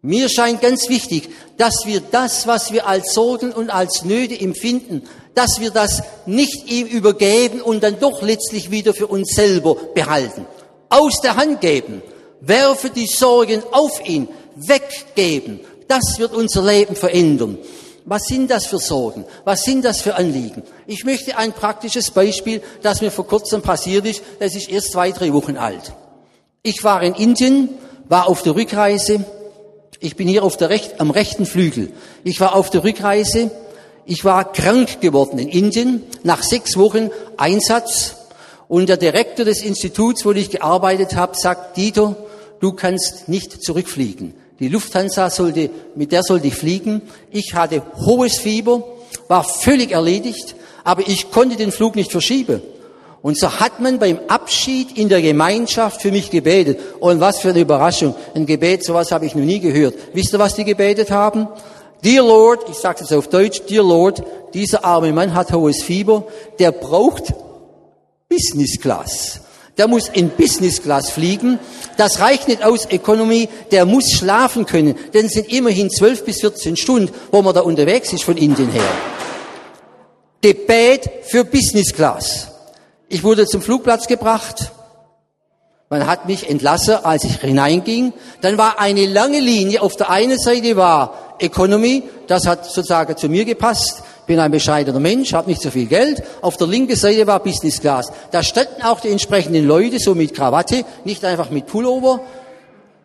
Mir 0.03 0.29
scheint 0.29 0.61
ganz 0.61 0.89
wichtig, 0.89 1.29
dass 1.57 1.85
wir 1.85 2.01
das, 2.01 2.47
was 2.47 2.71
wir 2.71 2.87
als 2.87 3.13
Sorgen 3.13 3.51
und 3.51 3.69
als 3.69 4.03
Nöte 4.03 4.39
empfinden, 4.39 5.03
dass 5.35 5.59
wir 5.59 5.69
das 5.69 6.01
nicht 6.25 6.71
ihm 6.71 6.87
übergeben 6.87 7.61
und 7.61 7.83
dann 7.83 7.99
doch 7.99 8.21
letztlich 8.21 8.71
wieder 8.71 8.93
für 8.93 9.07
uns 9.07 9.35
selber 9.35 9.75
behalten. 9.93 10.45
Aus 10.89 11.21
der 11.21 11.35
Hand 11.35 11.61
geben, 11.61 12.01
werfe 12.41 12.89
die 12.89 13.05
Sorgen 13.05 13.61
auf 13.71 14.05
ihn, 14.05 14.27
weggeben. 14.55 15.59
Das 15.87 16.17
wird 16.17 16.33
unser 16.33 16.63
Leben 16.63 16.95
verändern. 16.95 17.57
Was 18.05 18.23
sind 18.23 18.49
das 18.49 18.65
für 18.65 18.79
Sorgen? 18.79 19.25
Was 19.43 19.63
sind 19.63 19.85
das 19.85 20.01
für 20.01 20.15
Anliegen? 20.15 20.63
Ich 20.87 21.05
möchte 21.05 21.37
ein 21.37 21.53
praktisches 21.53 22.09
Beispiel, 22.09 22.61
das 22.81 23.01
mir 23.01 23.11
vor 23.11 23.27
kurzem 23.27 23.61
passiert 23.61 24.05
ist. 24.07 24.23
Das 24.39 24.55
ist 24.55 24.69
erst 24.69 24.93
zwei, 24.93 25.11
drei 25.11 25.31
Wochen 25.33 25.57
alt. 25.57 25.93
Ich 26.63 26.83
war 26.83 27.03
in 27.03 27.13
Indien, 27.13 27.69
war 28.09 28.27
auf 28.27 28.41
der 28.41 28.55
Rückreise. 28.55 29.23
Ich 30.03 30.15
bin 30.15 30.27
hier 30.27 30.43
auf 30.43 30.57
der 30.57 30.69
Recht, 30.69 30.99
am 30.99 31.11
rechten 31.11 31.45
Flügel. 31.45 31.91
Ich 32.23 32.39
war 32.39 32.55
auf 32.55 32.71
der 32.71 32.83
Rückreise. 32.83 33.51
Ich 34.07 34.25
war 34.25 34.51
krank 34.51 34.99
geworden 34.99 35.37
in 35.37 35.47
Indien 35.47 36.01
nach 36.23 36.41
sechs 36.41 36.75
Wochen 36.75 37.11
Einsatz. 37.37 38.15
Und 38.67 38.89
der 38.89 38.97
Direktor 38.97 39.45
des 39.45 39.61
Instituts, 39.61 40.25
wo 40.25 40.31
ich 40.31 40.49
gearbeitet 40.49 41.15
habe, 41.15 41.37
sagt, 41.37 41.77
Dieter, 41.77 42.15
du 42.59 42.71
kannst 42.71 43.29
nicht 43.29 43.63
zurückfliegen. 43.63 44.33
Die 44.59 44.69
Lufthansa 44.69 45.29
sollte, 45.29 45.69
mit 45.93 46.11
der 46.11 46.23
sollte 46.23 46.47
ich 46.47 46.55
fliegen. 46.55 47.03
Ich 47.29 47.53
hatte 47.53 47.83
hohes 47.97 48.39
Fieber, 48.39 48.83
war 49.27 49.43
völlig 49.43 49.91
erledigt, 49.91 50.55
aber 50.83 51.07
ich 51.07 51.29
konnte 51.29 51.57
den 51.57 51.71
Flug 51.71 51.95
nicht 51.95 52.11
verschieben. 52.11 52.63
Und 53.21 53.37
so 53.37 53.59
hat 53.59 53.79
man 53.79 53.99
beim 53.99 54.19
Abschied 54.27 54.97
in 54.97 55.09
der 55.09 55.21
Gemeinschaft 55.21 56.01
für 56.01 56.11
mich 56.11 56.31
gebetet. 56.31 56.79
Und 56.99 57.19
was 57.19 57.39
für 57.39 57.49
eine 57.49 57.59
Überraschung. 57.59 58.15
Ein 58.33 58.45
Gebet, 58.45 58.83
sowas 58.83 59.11
habe 59.11 59.25
ich 59.25 59.35
noch 59.35 59.43
nie 59.43 59.59
gehört. 59.59 59.95
Wisst 60.13 60.33
ihr, 60.33 60.39
was 60.39 60.55
die 60.55 60.63
gebetet 60.63 61.11
haben? 61.11 61.47
Dear 62.03 62.25
Lord, 62.25 62.67
ich 62.69 62.77
sage 62.77 63.03
es 63.03 63.11
auf 63.11 63.27
Deutsch, 63.27 63.61
Dear 63.69 63.83
Lord, 63.83 64.23
dieser 64.55 64.83
arme 64.83 65.13
Mann 65.13 65.35
hat 65.35 65.51
hohes 65.53 65.83
Fieber, 65.83 66.23
der 66.57 66.71
braucht 66.71 67.33
Business 68.27 68.79
Class 68.79 69.41
der 69.77 69.87
muss 69.87 70.09
in 70.09 70.29
Business 70.29 70.81
Class 70.81 71.09
fliegen. 71.09 71.57
Das 71.97 72.19
reicht 72.19 72.47
nicht 72.47 72.63
aus 72.63 72.85
Economy, 72.85 73.49
der 73.71 73.85
muss 73.85 74.11
schlafen 74.11 74.67
können, 74.67 74.95
denn 75.13 75.25
es 75.25 75.33
sind 75.33 75.51
immerhin 75.51 75.89
12 75.89 76.23
bis 76.23 76.41
14 76.41 76.77
Stunden, 76.77 77.11
wo 77.31 77.41
man 77.41 77.55
da 77.55 77.61
unterwegs 77.61 78.13
ist 78.13 78.23
von 78.23 78.37
Indien 78.37 78.69
her. 78.69 78.83
Debate 80.43 81.09
für 81.23 81.43
Business 81.43 81.91
Class. 81.93 82.50
Ich 83.11 83.23
wurde 83.23 83.45
zum 83.45 83.61
Flugplatz 83.61 84.07
gebracht. 84.07 84.71
Man 85.89 86.07
hat 86.07 86.27
mich 86.27 86.49
entlassen, 86.49 86.95
als 87.03 87.25
ich 87.25 87.41
hineinging. 87.41 88.13
Dann 88.39 88.57
war 88.57 88.79
eine 88.79 89.05
lange 89.05 89.41
Linie. 89.41 89.81
Auf 89.81 89.97
der 89.97 90.09
einen 90.09 90.39
Seite 90.39 90.77
war 90.77 91.35
Economy, 91.39 92.03
das 92.27 92.47
hat 92.47 92.65
sozusagen 92.65 93.17
zu 93.17 93.27
mir 93.27 93.43
gepasst 93.43 94.03
bin 94.31 94.39
ein 94.39 94.51
bescheidener 94.51 95.01
Mensch, 95.01 95.33
habe 95.33 95.49
nicht 95.49 95.61
so 95.61 95.69
viel 95.71 95.87
Geld. 95.87 96.23
Auf 96.39 96.55
der 96.55 96.67
linken 96.67 96.95
Seite 96.95 97.27
war 97.27 97.43
Business 97.43 97.81
Class. 97.81 98.13
Da 98.31 98.43
standen 98.43 98.81
auch 98.81 99.01
die 99.01 99.09
entsprechenden 99.09 99.67
Leute, 99.67 99.99
so 99.99 100.15
mit 100.15 100.33
Krawatte, 100.33 100.85
nicht 101.03 101.25
einfach 101.25 101.49
mit 101.49 101.65
Pullover. 101.65 102.21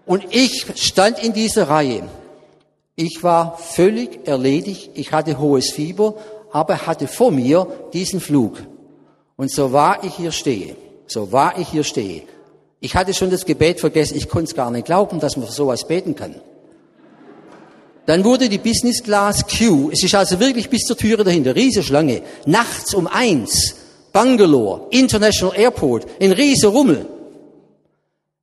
Und 0.07 0.23
ich 0.31 0.67
stand 0.77 1.19
in 1.19 1.33
dieser 1.33 1.69
Reihe. 1.69 2.05
Ich 2.95 3.25
war 3.25 3.59
völlig 3.59 4.29
erledigt. 4.29 4.91
Ich 4.95 5.11
hatte 5.11 5.41
hohes 5.41 5.73
Fieber, 5.73 6.15
aber 6.53 6.87
hatte 6.87 7.09
vor 7.09 7.33
mir 7.33 7.67
diesen 7.93 8.21
Flug. 8.21 8.59
Und 9.37 9.51
so 9.51 9.73
war 9.73 10.03
ich 10.03 10.15
hier 10.15 10.33
stehe. 10.33 10.77
So 11.07 11.31
war 11.33 11.59
ich 11.59 11.69
hier 11.69 11.85
stehe. 11.85 12.23
Ich 12.81 12.95
hatte 12.95 13.15
schon 13.15 13.31
das 13.31 13.45
Gebet 13.45 13.81
vergessen. 13.81 14.17
Ich 14.17 14.29
konnte 14.29 14.51
es 14.51 14.55
gar 14.55 14.71
nicht 14.71 14.87
glauben, 14.87 15.21
dass 15.21 15.37
man 15.37 15.47
für 15.47 15.53
sowas 15.53 15.87
beten 15.87 16.15
kann. 16.15 16.35
Dann 18.07 18.25
wurde 18.25 18.49
die 18.49 18.59
Business 18.59 19.03
Class 19.03 19.45
Q, 19.47 19.91
es 19.91 20.05
ist 20.05 20.15
also 20.15 20.39
wirklich 20.39 20.71
bis 20.71 20.83
zur 20.83 20.97
Türe 20.97 21.25
dahinter, 21.25 21.57
riesige 21.57 21.83
Schlange, 21.83 22.23
nachts 22.47 22.95
um 22.95 23.09
eins, 23.09 23.75
Bangalore, 24.13 24.87
International 24.91 25.59
Airport, 25.59 26.07
ein 26.21 26.31
riesiger 26.31 26.69
Rummel. 26.69 27.07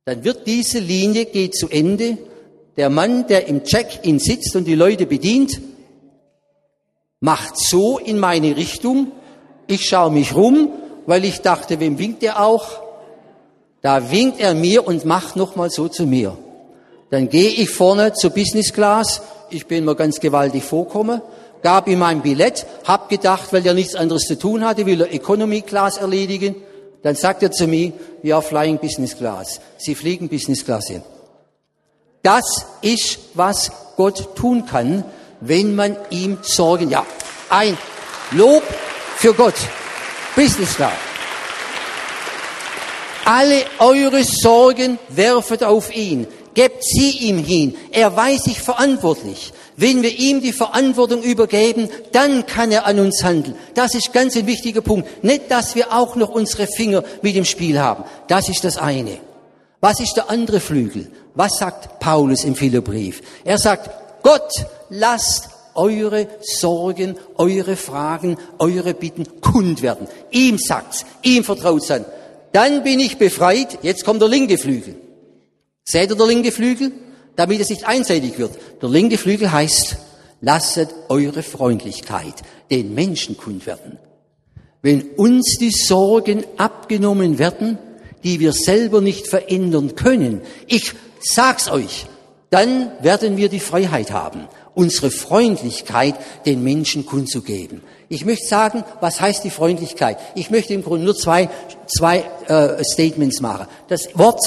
Dann 0.04 0.22
wird 0.22 0.46
diese 0.46 0.80
Linie, 0.80 1.24
geht 1.24 1.56
zu 1.56 1.70
Ende, 1.70 2.18
der 2.76 2.90
Mann, 2.90 3.26
der 3.26 3.46
im 3.48 3.64
Check-in 3.64 4.18
sitzt 4.18 4.54
und 4.54 4.66
die 4.66 4.74
Leute 4.74 5.06
bedient, 5.06 5.58
macht 7.20 7.58
so 7.58 7.98
in 7.98 8.18
meine 8.18 8.58
Richtung, 8.58 9.12
ich 9.66 9.86
schaue 9.86 10.10
mich 10.10 10.34
rum 10.34 10.68
weil 11.06 11.24
ich 11.24 11.40
dachte, 11.40 11.80
wem 11.80 11.98
winkt 11.98 12.22
er 12.22 12.40
auch? 12.40 12.82
Da 13.82 14.10
winkt 14.10 14.40
er 14.40 14.54
mir 14.54 14.86
und 14.86 15.04
macht 15.04 15.36
nochmal 15.36 15.70
so 15.70 15.88
zu 15.88 16.06
mir. 16.06 16.38
Dann 17.10 17.28
gehe 17.28 17.50
ich 17.50 17.70
vorne 17.70 18.12
zur 18.14 18.30
Business 18.30 18.72
Class, 18.72 19.20
ich 19.50 19.66
bin 19.66 19.84
mir 19.84 19.94
ganz 19.94 20.20
gewaltig 20.20 20.64
vorkomme, 20.64 21.22
gab 21.62 21.86
ihm 21.86 21.98
mein 21.98 22.22
Billett, 22.22 22.66
hab 22.84 23.08
gedacht, 23.08 23.52
weil 23.52 23.66
er 23.66 23.74
nichts 23.74 23.94
anderes 23.94 24.22
zu 24.22 24.38
tun 24.38 24.64
hatte, 24.64 24.86
will 24.86 25.02
er 25.02 25.12
Economy 25.12 25.62
Class 25.62 25.98
erledigen. 25.98 26.56
Dann 27.02 27.14
sagt 27.14 27.42
er 27.42 27.52
zu 27.52 27.66
mir, 27.66 27.92
are 28.30 28.42
flying 28.42 28.78
Business 28.78 29.16
Class. 29.16 29.60
Sie 29.76 29.94
fliegen 29.94 30.28
Business 30.28 30.64
Class 30.64 30.88
hin. 30.88 31.02
Das 32.22 32.64
ist, 32.80 33.18
was 33.34 33.70
Gott 33.96 34.34
tun 34.34 34.64
kann, 34.64 35.04
wenn 35.40 35.74
man 35.74 35.96
ihm 36.08 36.38
Sorgen, 36.40 36.88
ja, 36.88 37.04
ein 37.50 37.76
Lob 38.30 38.62
für 39.16 39.34
Gott. 39.34 39.54
Business 40.36 40.74
Class. 40.74 40.92
Alle 43.24 43.64
eure 43.78 44.22
Sorgen 44.24 44.98
werfet 45.08 45.64
auf 45.64 45.94
ihn. 45.94 46.26
Gebt 46.52 46.84
sie 46.84 47.10
ihm 47.10 47.38
hin. 47.38 47.76
Er 47.90 48.14
weiß 48.14 48.44
sich 48.44 48.60
verantwortlich. 48.60 49.52
Wenn 49.76 50.02
wir 50.02 50.16
ihm 50.16 50.40
die 50.40 50.52
Verantwortung 50.52 51.22
übergeben, 51.22 51.88
dann 52.12 52.46
kann 52.46 52.70
er 52.70 52.86
an 52.86 53.00
uns 53.00 53.24
handeln. 53.24 53.56
Das 53.74 53.94
ist 53.94 54.12
ganz 54.12 54.36
ein 54.36 54.46
wichtiger 54.46 54.82
Punkt. 54.82 55.24
Nicht, 55.24 55.50
dass 55.50 55.74
wir 55.74 55.92
auch 55.92 56.14
noch 56.14 56.28
unsere 56.28 56.68
Finger 56.68 57.02
mit 57.22 57.34
im 57.34 57.44
Spiel 57.44 57.80
haben. 57.80 58.04
Das 58.28 58.48
ist 58.48 58.62
das 58.62 58.76
eine. 58.76 59.18
Was 59.80 60.00
ist 60.00 60.14
der 60.14 60.30
andere 60.30 60.60
Flügel? 60.60 61.10
Was 61.34 61.58
sagt 61.58 61.98
Paulus 61.98 62.44
im 62.44 62.54
Philipperbrief? 62.54 63.20
Er 63.44 63.58
sagt, 63.58 63.90
Gott, 64.22 64.52
lasst 64.90 65.48
eure 65.74 66.28
Sorgen, 66.40 67.16
eure 67.36 67.76
Fragen, 67.76 68.36
eure 68.58 68.94
Bitten 68.94 69.40
kund 69.40 69.82
werden. 69.82 70.06
Ihm 70.30 70.58
sagt's, 70.58 71.04
ihm 71.22 71.44
vertraut's 71.44 71.90
an. 71.90 72.04
Dann 72.52 72.82
bin 72.84 73.00
ich 73.00 73.18
befreit. 73.18 73.78
Jetzt 73.82 74.04
kommt 74.04 74.22
der 74.22 74.28
linke 74.28 74.58
Flügel. 74.58 74.94
Seht 75.84 76.10
ihr 76.10 76.16
der 76.16 76.26
linke 76.26 76.52
Flügel? 76.52 76.92
Damit 77.36 77.60
es 77.60 77.70
nicht 77.70 77.86
einseitig 77.86 78.38
wird. 78.38 78.52
Der 78.80 78.88
linke 78.88 79.18
Flügel 79.18 79.50
heißt, 79.50 79.96
lasset 80.40 80.90
eure 81.08 81.42
Freundlichkeit 81.42 82.34
den 82.70 82.94
Menschen 82.94 83.36
kund 83.36 83.66
werden. 83.66 83.98
Wenn 84.82 85.02
uns 85.16 85.56
die 85.58 85.70
Sorgen 85.70 86.44
abgenommen 86.56 87.38
werden, 87.38 87.78
die 88.22 88.38
wir 88.38 88.52
selber 88.52 89.00
nicht 89.00 89.26
verändern 89.26 89.94
können, 89.94 90.42
ich 90.66 90.92
sag's 91.20 91.68
euch, 91.70 92.06
dann 92.50 92.92
werden 93.00 93.36
wir 93.36 93.48
die 93.48 93.60
Freiheit 93.60 94.12
haben, 94.12 94.46
unsere 94.74 95.10
Freundlichkeit 95.10 96.14
den 96.46 96.62
Menschen 96.62 97.06
kundzugeben. 97.06 97.82
Ich 98.08 98.24
möchte 98.24 98.46
sagen, 98.46 98.84
was 99.00 99.20
heißt 99.20 99.44
die 99.44 99.50
Freundlichkeit? 99.50 100.18
Ich 100.34 100.50
möchte 100.50 100.74
im 100.74 100.82
Grunde 100.82 101.04
nur 101.04 101.16
zwei, 101.16 101.48
zwei 101.86 102.24
äh, 102.48 102.82
Statements 102.84 103.40
machen. 103.40 103.66
Das 103.88 104.08
Wort 104.18 104.40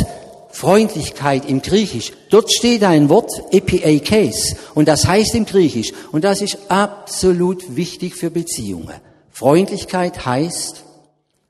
Freundlichkeit 0.58 1.48
im 1.48 1.62
Griechisch. 1.62 2.14
Dort 2.32 2.52
steht 2.52 2.84
ein 2.84 3.10
Wort, 3.10 3.32
epiakes, 3.52 4.56
und 4.74 4.88
das 4.88 5.06
heißt 5.06 5.36
im 5.36 5.46
Griechisch, 5.46 5.94
und 6.12 6.24
das 6.24 6.42
ist 6.42 6.58
absolut 6.70 7.76
wichtig 7.76 8.16
für 8.16 8.32
Beziehungen. 8.32 8.96
Freundlichkeit 9.30 10.26
heißt, 10.26 10.84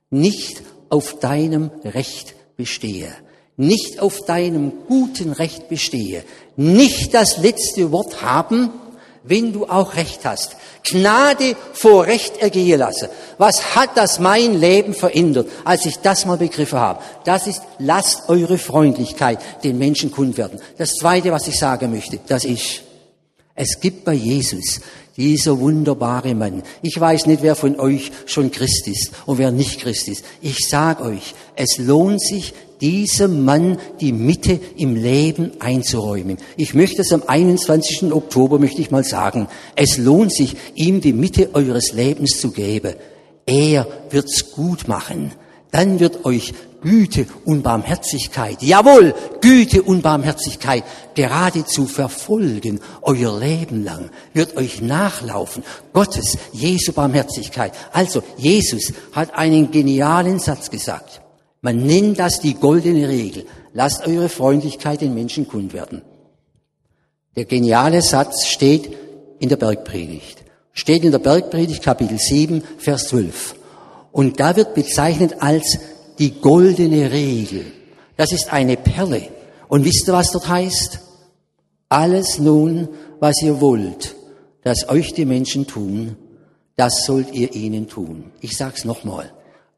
nicht 0.09 0.61
auf 0.89 1.19
deinem 1.19 1.71
Recht 1.85 2.35
bestehe, 2.57 3.07
nicht 3.57 3.99
auf 3.99 4.21
deinem 4.25 4.71
guten 4.87 5.31
Recht 5.33 5.67
bestehe, 5.67 6.23
nicht 6.55 7.13
das 7.13 7.37
letzte 7.37 7.91
Wort 7.91 8.21
haben, 8.21 8.69
wenn 9.23 9.51
du 9.51 9.65
auch 9.65 9.95
Recht 9.95 10.21
hast. 10.23 10.55
Gnade 10.83 11.55
vor 11.73 12.05
Recht 12.05 12.37
ergehen 12.37 12.79
lasse. 12.79 13.09
Was 13.37 13.75
hat 13.75 13.89
das 13.95 14.19
mein 14.19 14.57
Leben 14.57 14.93
verändert, 14.93 15.49
als 15.65 15.85
ich 15.85 15.97
das 15.97 16.25
mal 16.25 16.37
begriffen 16.37 16.79
habe? 16.79 17.03
Das 17.25 17.45
ist, 17.47 17.61
lasst 17.77 18.29
eure 18.29 18.57
Freundlichkeit 18.57 19.39
den 19.63 19.77
Menschen 19.77 20.11
kund 20.11 20.37
werden. 20.37 20.61
Das 20.77 20.93
zweite, 20.93 21.31
was 21.31 21.47
ich 21.47 21.59
sagen 21.59 21.91
möchte, 21.91 22.19
das 22.27 22.45
ist, 22.45 22.83
es 23.53 23.79
gibt 23.81 24.05
bei 24.05 24.13
Jesus 24.13 24.79
dieser 25.17 25.59
wunderbare 25.59 26.35
Mann. 26.35 26.61
Ich 26.83 26.97
weiß 26.97 27.25
nicht, 27.25 27.41
wer 27.41 27.55
von 27.55 27.79
euch 27.79 28.11
schon 28.27 28.51
Christ 28.51 28.87
ist 28.87 29.11
und 29.25 29.39
wer 29.39 29.51
nicht 29.51 29.81
Christ 29.81 30.07
ist. 30.07 30.23
Ich 30.41 30.59
sag 30.69 31.01
euch, 31.01 31.33
es 31.55 31.79
lohnt 31.79 32.21
sich, 32.21 32.53
diesem 32.81 33.45
Mann 33.45 33.77
die 33.99 34.13
Mitte 34.13 34.59
im 34.75 34.95
Leben 34.95 35.51
einzuräumen. 35.59 36.37
Ich 36.55 36.73
möchte 36.73 37.01
es 37.01 37.11
am 37.11 37.23
21. 37.25 38.11
Oktober, 38.11 38.59
möchte 38.59 38.81
ich 38.81 38.91
mal 38.91 39.03
sagen, 39.03 39.47
es 39.75 39.97
lohnt 39.97 40.33
sich, 40.33 40.55
ihm 40.75 41.01
die 41.01 41.13
Mitte 41.13 41.53
eures 41.53 41.93
Lebens 41.93 42.39
zu 42.39 42.51
geben. 42.51 42.95
Er 43.45 43.87
wird's 44.09 44.51
gut 44.51 44.87
machen. 44.87 45.31
Dann 45.71 45.99
wird 45.99 46.25
euch 46.25 46.53
Güte 46.81 47.25
und 47.43 47.63
Barmherzigkeit, 47.63 48.61
jawohl, 48.61 49.13
Güte 49.41 49.81
und 49.81 50.03
Barmherzigkeit 50.03 50.83
geradezu 51.15 51.85
verfolgen, 51.85 52.79
euer 53.01 53.39
Leben 53.39 53.83
lang, 53.83 54.09
wird 54.33 54.55
euch 54.55 54.81
nachlaufen. 54.81 55.63
Gottes, 55.91 56.37
Jesu 56.53 56.93
Barmherzigkeit. 56.93 57.73
Also, 57.91 58.21
Jesus 58.37 58.93
hat 59.11 59.33
einen 59.33 59.71
genialen 59.71 60.39
Satz 60.39 60.69
gesagt. 60.69 61.21
Man 61.61 61.85
nennt 61.85 62.19
das 62.19 62.39
die 62.39 62.53
goldene 62.53 63.07
Regel. 63.07 63.45
Lasst 63.73 64.07
eure 64.07 64.29
Freundlichkeit 64.29 65.01
den 65.01 65.13
Menschen 65.13 65.47
kund 65.47 65.73
werden. 65.73 66.01
Der 67.35 67.45
geniale 67.45 68.01
Satz 68.01 68.45
steht 68.45 68.95
in 69.39 69.49
der 69.49 69.57
Bergpredigt. 69.57 70.43
Steht 70.73 71.03
in 71.03 71.11
der 71.11 71.19
Bergpredigt 71.19 71.83
Kapitel 71.83 72.17
7, 72.17 72.63
Vers 72.77 73.07
12. 73.09 73.55
Und 74.11 74.39
da 74.39 74.55
wird 74.55 74.73
bezeichnet 74.73 75.35
als 75.39 75.77
die 76.19 76.39
goldene 76.39 77.11
Regel. 77.11 77.65
Das 78.15 78.31
ist 78.31 78.51
eine 78.51 78.77
Perle. 78.77 79.29
Und 79.67 79.85
wisst 79.85 80.07
ihr, 80.07 80.13
was 80.13 80.31
dort 80.31 80.47
heißt? 80.47 80.99
Alles 81.89 82.39
nun, 82.39 82.89
was 83.19 83.41
ihr 83.41 83.61
wollt, 83.61 84.15
dass 84.63 84.89
euch 84.89 85.13
die 85.13 85.25
Menschen 85.25 85.67
tun, 85.67 86.17
das 86.75 87.05
sollt 87.05 87.33
ihr 87.33 87.53
ihnen 87.53 87.87
tun. 87.87 88.31
Ich 88.41 88.57
sag's 88.57 88.85
nochmal. 88.85 89.31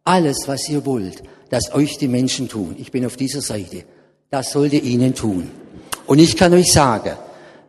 Alles, 0.03 0.47
was 0.47 0.67
ihr 0.69 0.85
wollt, 0.85 1.23
dass 1.49 1.73
euch 1.73 1.97
die 1.97 2.07
Menschen 2.07 2.47
tun. 2.47 2.75
Ich 2.77 2.91
bin 2.91 3.05
auf 3.05 3.17
dieser 3.17 3.41
Seite. 3.41 3.83
Das 4.29 4.51
sollt 4.51 4.73
ihr 4.73 4.83
ihnen 4.83 5.15
tun. 5.15 5.49
Und 6.05 6.19
ich 6.19 6.37
kann 6.37 6.53
euch 6.53 6.71
sagen, 6.71 7.17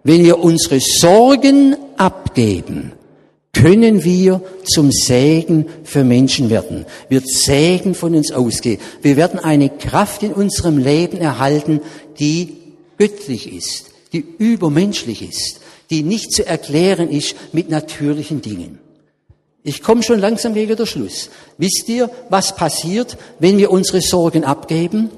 wenn 0.05 0.25
wir 0.25 0.39
unsere 0.39 0.81
Sorgen 0.81 1.77
abgeben, 1.97 2.93
können 3.53 4.05
wir 4.05 4.43
zum 4.65 4.93
Segen 4.93 5.67
für 5.85 6.05
Menschen 6.05 6.51
werden. 6.51 6.87
Wird 7.09 7.29
Segen 7.29 7.95
von 7.95 8.15
uns 8.15 8.33
ausgehen. 8.33 8.81
Wir 9.03 9.17
werden 9.17 9.39
eine 9.39 9.69
Kraft 9.69 10.23
in 10.23 10.33
unserem 10.33 10.79
Leben 10.79 11.19
erhalten, 11.19 11.81
die 12.19 12.57
göttlich 12.97 13.53
ist, 13.53 13.87
die 14.13 14.25
übermenschlich 14.39 15.29
ist, 15.29 15.61
die 15.91 16.03
nicht 16.03 16.33
zu 16.33 16.47
erklären 16.47 17.11
ist 17.11 17.35
mit 17.53 17.69
natürlichen 17.69 18.41
Dingen. 18.41 18.79
Ich 19.63 19.83
komme 19.83 20.03
schon 20.03 20.21
langsam 20.21 20.55
gegen 20.55 20.77
den 20.77 20.87
Schluss. 20.87 21.29
Wisst 21.59 21.89
ihr, 21.89 22.11
was 22.31 22.57
passiert, 22.57 23.17
wenn 23.39 23.59
wir 23.59 23.71
unsere 23.71 24.01
Sorgen 24.01 24.45
abgeben? 24.45 25.11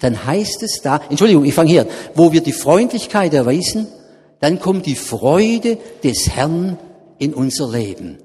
Dann 0.00 0.26
heißt 0.26 0.62
es 0.62 0.82
da, 0.82 1.00
Entschuldigung, 1.08 1.44
ich 1.44 1.54
fange 1.54 1.70
hier, 1.70 1.86
wo 2.14 2.32
wir 2.32 2.42
die 2.42 2.52
Freundlichkeit 2.52 3.32
erweisen, 3.32 3.86
dann 4.40 4.60
kommt 4.60 4.84
die 4.84 4.96
Freude 4.96 5.78
des 6.04 6.28
Herrn 6.28 6.78
in 7.18 7.32
unser 7.32 7.70
Leben. 7.70 8.18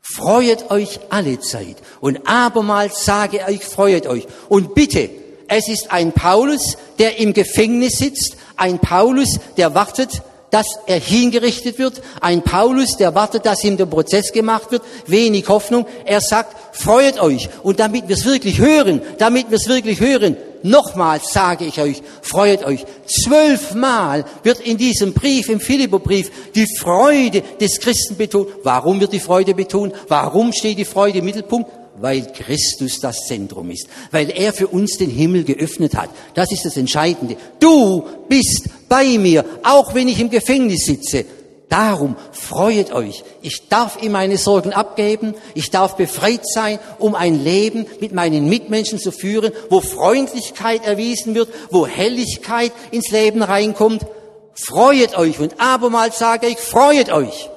Freuet 0.00 0.70
euch 0.70 1.00
alle 1.10 1.38
Zeit. 1.40 1.76
Und 2.00 2.26
abermals 2.26 3.04
sage 3.04 3.40
ich, 3.50 3.62
freuet 3.62 4.06
euch. 4.06 4.26
Und 4.48 4.74
bitte, 4.74 5.10
es 5.48 5.68
ist 5.68 5.92
ein 5.92 6.12
Paulus, 6.12 6.78
der 6.98 7.18
im 7.18 7.34
Gefängnis 7.34 7.98
sitzt, 7.98 8.36
ein 8.56 8.78
Paulus, 8.78 9.38
der 9.58 9.74
wartet, 9.74 10.22
dass 10.50 10.66
er 10.86 10.98
hingerichtet 10.98 11.78
wird. 11.78 12.00
Ein 12.20 12.42
Paulus, 12.42 12.96
der 12.96 13.14
wartet, 13.14 13.46
dass 13.46 13.64
ihm 13.64 13.76
der 13.76 13.86
Prozess 13.86 14.32
gemacht 14.32 14.70
wird. 14.70 14.82
Wenig 15.06 15.48
Hoffnung. 15.48 15.86
Er 16.04 16.20
sagt, 16.20 16.56
freut 16.76 17.20
euch. 17.20 17.48
Und 17.62 17.80
damit 17.80 18.08
wir 18.08 18.16
es 18.16 18.24
wirklich 18.24 18.58
hören, 18.58 19.02
damit 19.18 19.50
wir 19.50 19.56
es 19.56 19.68
wirklich 19.68 20.00
hören, 20.00 20.36
nochmals 20.62 21.32
sage 21.32 21.64
ich 21.64 21.80
euch, 21.80 22.02
freut 22.22 22.64
euch. 22.64 22.84
Zwölfmal 23.06 24.24
wird 24.42 24.60
in 24.60 24.76
diesem 24.76 25.12
Brief, 25.12 25.48
im 25.48 25.60
Philipperbrief, 25.60 26.30
die 26.54 26.66
Freude 26.78 27.42
des 27.60 27.80
Christen 27.80 28.16
betont. 28.16 28.48
Warum 28.62 29.00
wird 29.00 29.12
die 29.12 29.20
Freude 29.20 29.54
betont? 29.54 29.94
Warum 30.08 30.52
steht 30.52 30.78
die 30.78 30.84
Freude 30.84 31.18
im 31.18 31.24
Mittelpunkt? 31.24 31.70
Weil 32.00 32.32
Christus 32.32 33.00
das 33.00 33.16
Zentrum 33.26 33.70
ist, 33.70 33.88
weil 34.10 34.30
er 34.30 34.52
für 34.52 34.68
uns 34.68 34.96
den 34.96 35.10
Himmel 35.10 35.44
geöffnet 35.44 35.94
hat. 35.94 36.10
Das 36.34 36.52
ist 36.52 36.64
das 36.64 36.76
Entscheidende. 36.76 37.36
Du 37.60 38.04
bist 38.28 38.68
bei 38.88 39.18
mir, 39.18 39.44
auch 39.62 39.94
wenn 39.94 40.08
ich 40.08 40.20
im 40.20 40.30
Gefängnis 40.30 40.84
sitze. 40.86 41.24
Darum 41.68 42.16
freuet 42.32 42.92
euch. 42.92 43.24
Ich 43.42 43.68
darf 43.68 44.02
ihm 44.02 44.12
meine 44.12 44.38
Sorgen 44.38 44.72
abgeben. 44.72 45.34
Ich 45.54 45.70
darf 45.70 45.96
befreit 45.96 46.40
sein, 46.44 46.78
um 46.98 47.14
ein 47.14 47.44
Leben 47.44 47.86
mit 48.00 48.12
meinen 48.12 48.48
Mitmenschen 48.48 48.98
zu 48.98 49.12
führen, 49.12 49.52
wo 49.68 49.82
Freundlichkeit 49.82 50.86
erwiesen 50.86 51.34
wird, 51.34 51.50
wo 51.70 51.86
Helligkeit 51.86 52.72
ins 52.90 53.10
Leben 53.10 53.42
reinkommt. 53.42 54.06
Freuet 54.54 55.16
euch. 55.18 55.38
Und 55.40 55.60
abermals 55.60 56.18
sage 56.18 56.46
ich, 56.46 56.58
freuet 56.58 57.12
euch. 57.12 57.50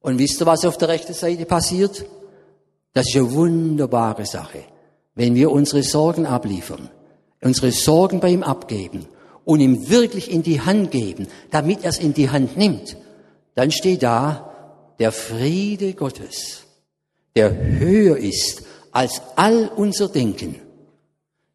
Und 0.00 0.18
wisst 0.18 0.40
ihr, 0.40 0.46
was 0.46 0.64
auf 0.64 0.78
der 0.78 0.88
rechten 0.88 1.12
Seite 1.12 1.44
passiert? 1.44 2.06
Das 2.92 3.06
ist 3.08 3.16
eine 3.16 3.32
wunderbare 3.32 4.26
Sache, 4.26 4.64
wenn 5.14 5.34
wir 5.34 5.50
unsere 5.50 5.82
Sorgen 5.82 6.26
abliefern, 6.26 6.90
unsere 7.40 7.72
Sorgen 7.72 8.20
bei 8.20 8.30
ihm 8.30 8.42
abgeben 8.42 9.06
und 9.44 9.60
ihm 9.60 9.88
wirklich 9.88 10.30
in 10.30 10.42
die 10.42 10.60
Hand 10.60 10.90
geben, 10.90 11.28
damit 11.50 11.84
er 11.84 11.90
es 11.90 11.98
in 11.98 12.14
die 12.14 12.30
Hand 12.30 12.56
nimmt. 12.56 12.96
Dann 13.54 13.70
steht 13.70 14.02
da 14.02 14.92
der 14.98 15.12
Friede 15.12 15.94
Gottes, 15.94 16.64
der 17.36 17.54
höher 17.54 18.16
ist 18.16 18.62
als 18.92 19.22
all 19.36 19.70
unser 19.76 20.08
Denken, 20.08 20.56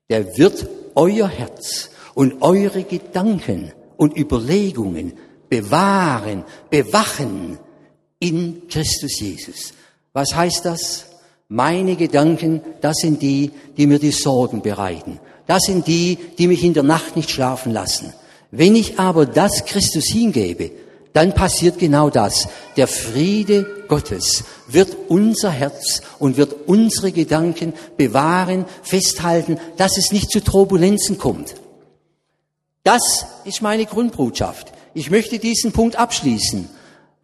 der 0.10 0.38
wird 0.38 0.67
euer 0.95 1.28
Herz 1.28 1.89
und 2.13 2.41
eure 2.41 2.84
Gedanken 2.84 3.74
und 3.98 4.17
Überlegungen 4.17 5.13
bewahren, 5.50 6.45
bewachen 6.69 7.60
in 8.19 8.67
Christus 8.69 9.19
Jesus. 9.19 9.74
Was 10.13 10.34
heißt 10.34 10.65
das? 10.65 11.14
Meine 11.47 11.95
Gedanken, 11.95 12.62
das 12.81 12.97
sind 12.97 13.21
die, 13.21 13.51
die 13.77 13.86
mir 13.86 13.99
die 13.99 14.12
Sorgen 14.12 14.62
bereiten. 14.62 15.19
Das 15.45 15.63
sind 15.63 15.86
die, 15.86 16.17
die 16.38 16.47
mich 16.47 16.63
in 16.63 16.73
der 16.73 16.84
Nacht 16.84 17.15
nicht 17.15 17.29
schlafen 17.29 17.71
lassen. 17.71 18.13
Wenn 18.49 18.75
ich 18.75 18.99
aber 18.99 19.27
das 19.27 19.65
Christus 19.65 20.05
hingebe, 20.05 20.71
dann 21.13 21.34
passiert 21.34 21.77
genau 21.77 22.10
das. 22.10 22.47
Der 22.77 22.88
Friede 22.88 23.86
Gottes 23.88 24.43
wird 24.67 24.97
unser 25.08 25.51
Herz 25.51 26.01
und 26.17 26.38
wird 26.38 26.67
unsere 26.67 27.12
Gedanken 27.12 27.73
bewahren, 27.95 28.65
festhalten, 28.81 29.60
dass 29.77 29.97
es 29.97 30.12
nicht 30.12 30.31
zu 30.31 30.43
Turbulenzen 30.43 31.17
kommt. 31.17 31.55
Das 32.84 33.25
ist 33.45 33.62
meine 33.62 33.86
Grundbotschaft. 33.86 34.73
Ich 34.93 35.12
möchte 35.12 35.39
diesen 35.39 35.71
Punkt 35.71 35.95
abschließen. 35.95 36.69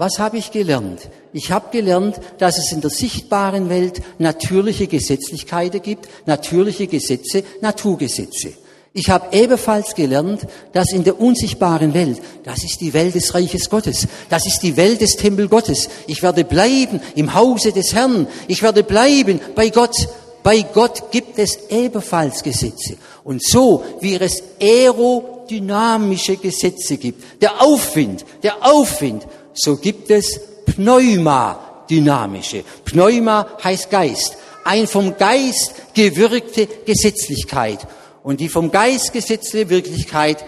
Was 0.01 0.17
habe 0.17 0.39
ich 0.39 0.49
gelernt? 0.49 1.11
Ich 1.31 1.51
habe 1.51 1.69
gelernt, 1.71 2.19
dass 2.39 2.57
es 2.57 2.71
in 2.71 2.81
der 2.81 2.89
sichtbaren 2.89 3.69
Welt 3.69 4.01
natürliche 4.17 4.87
Gesetzlichkeiten 4.87 5.79
gibt, 5.79 6.09
natürliche 6.25 6.87
Gesetze, 6.87 7.43
Naturgesetze. 7.61 8.53
Ich 8.93 9.11
habe 9.11 9.27
ebenfalls 9.37 9.93
gelernt, 9.93 10.47
dass 10.73 10.91
in 10.91 11.03
der 11.03 11.21
unsichtbaren 11.21 11.93
Welt, 11.93 12.19
das 12.43 12.63
ist 12.63 12.81
die 12.81 12.95
Welt 12.95 13.13
des 13.13 13.35
Reiches 13.35 13.69
Gottes, 13.69 14.07
das 14.27 14.47
ist 14.47 14.63
die 14.63 14.75
Welt 14.75 15.01
des 15.01 15.17
Tempel 15.17 15.47
Gottes. 15.47 15.87
Ich 16.07 16.23
werde 16.23 16.45
bleiben 16.45 16.99
im 17.13 17.35
Hause 17.35 17.71
des 17.71 17.93
Herrn. 17.93 18.25
Ich 18.47 18.63
werde 18.63 18.83
bleiben 18.83 19.39
bei 19.53 19.69
Gott. 19.69 19.95
Bei 20.41 20.63
Gott 20.63 21.11
gibt 21.11 21.37
es 21.37 21.69
ebenfalls 21.69 22.41
Gesetze. 22.41 22.97
Und 23.23 23.43
so, 23.43 23.83
wie 23.99 24.15
es 24.15 24.41
aerodynamische 24.59 26.37
Gesetze 26.37 26.97
gibt, 26.97 27.39
der 27.43 27.61
Aufwind, 27.61 28.25
der 28.41 28.65
Aufwind, 28.65 29.27
so 29.53 29.77
gibt 29.77 30.09
es 30.09 30.39
pneumadynamische. 30.65 32.63
Pneuma 32.85 33.47
heißt 33.63 33.89
Geist. 33.89 34.37
Ein 34.63 34.87
vom 34.87 35.17
Geist 35.17 35.73
gewirkte 35.93 36.67
Gesetzlichkeit. 36.85 37.87
Und 38.23 38.39
die 38.39 38.49
vom 38.49 38.71
Geist 38.71 39.13
gesetzte 39.13 39.69
Wirklichkeit, 39.69 40.45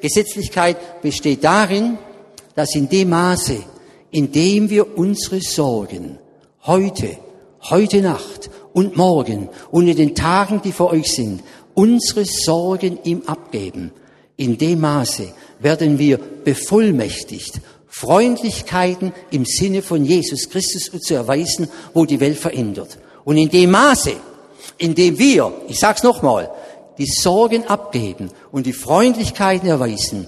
Gesetzlichkeit 0.00 1.02
besteht 1.02 1.44
darin, 1.44 1.98
dass 2.54 2.74
in 2.74 2.88
dem 2.88 3.10
Maße, 3.10 3.56
in 4.10 4.30
dem 4.30 4.70
wir 4.70 4.96
unsere 4.96 5.40
Sorgen 5.40 6.18
heute, 6.64 7.16
heute 7.62 8.00
Nacht 8.00 8.50
und 8.72 8.96
morgen 8.96 9.48
und 9.70 9.88
in 9.88 9.96
den 9.96 10.14
Tagen, 10.14 10.60
die 10.62 10.72
vor 10.72 10.92
euch 10.92 11.12
sind, 11.12 11.42
unsere 11.74 12.24
Sorgen 12.24 12.98
ihm 13.04 13.22
abgeben, 13.26 13.92
in 14.36 14.58
dem 14.58 14.80
Maße 14.80 15.32
werden 15.60 15.98
wir 15.98 16.18
bevollmächtigt, 16.18 17.60
Freundlichkeiten 17.96 19.12
im 19.30 19.44
Sinne 19.44 19.80
von 19.80 20.04
Jesus 20.04 20.50
Christus 20.50 20.90
zu 21.00 21.14
erweisen, 21.14 21.68
wo 21.92 22.04
die 22.04 22.18
Welt 22.18 22.36
verändert. 22.38 22.98
Und 23.24 23.36
in 23.36 23.48
dem 23.48 23.70
Maße, 23.70 24.14
in 24.78 24.96
dem 24.96 25.16
wir, 25.16 25.52
ich 25.68 25.78
sag's 25.78 26.02
nochmal, 26.02 26.50
die 26.98 27.06
Sorgen 27.06 27.64
abgeben 27.68 28.30
und 28.50 28.66
die 28.66 28.72
Freundlichkeiten 28.72 29.68
erweisen, 29.68 30.26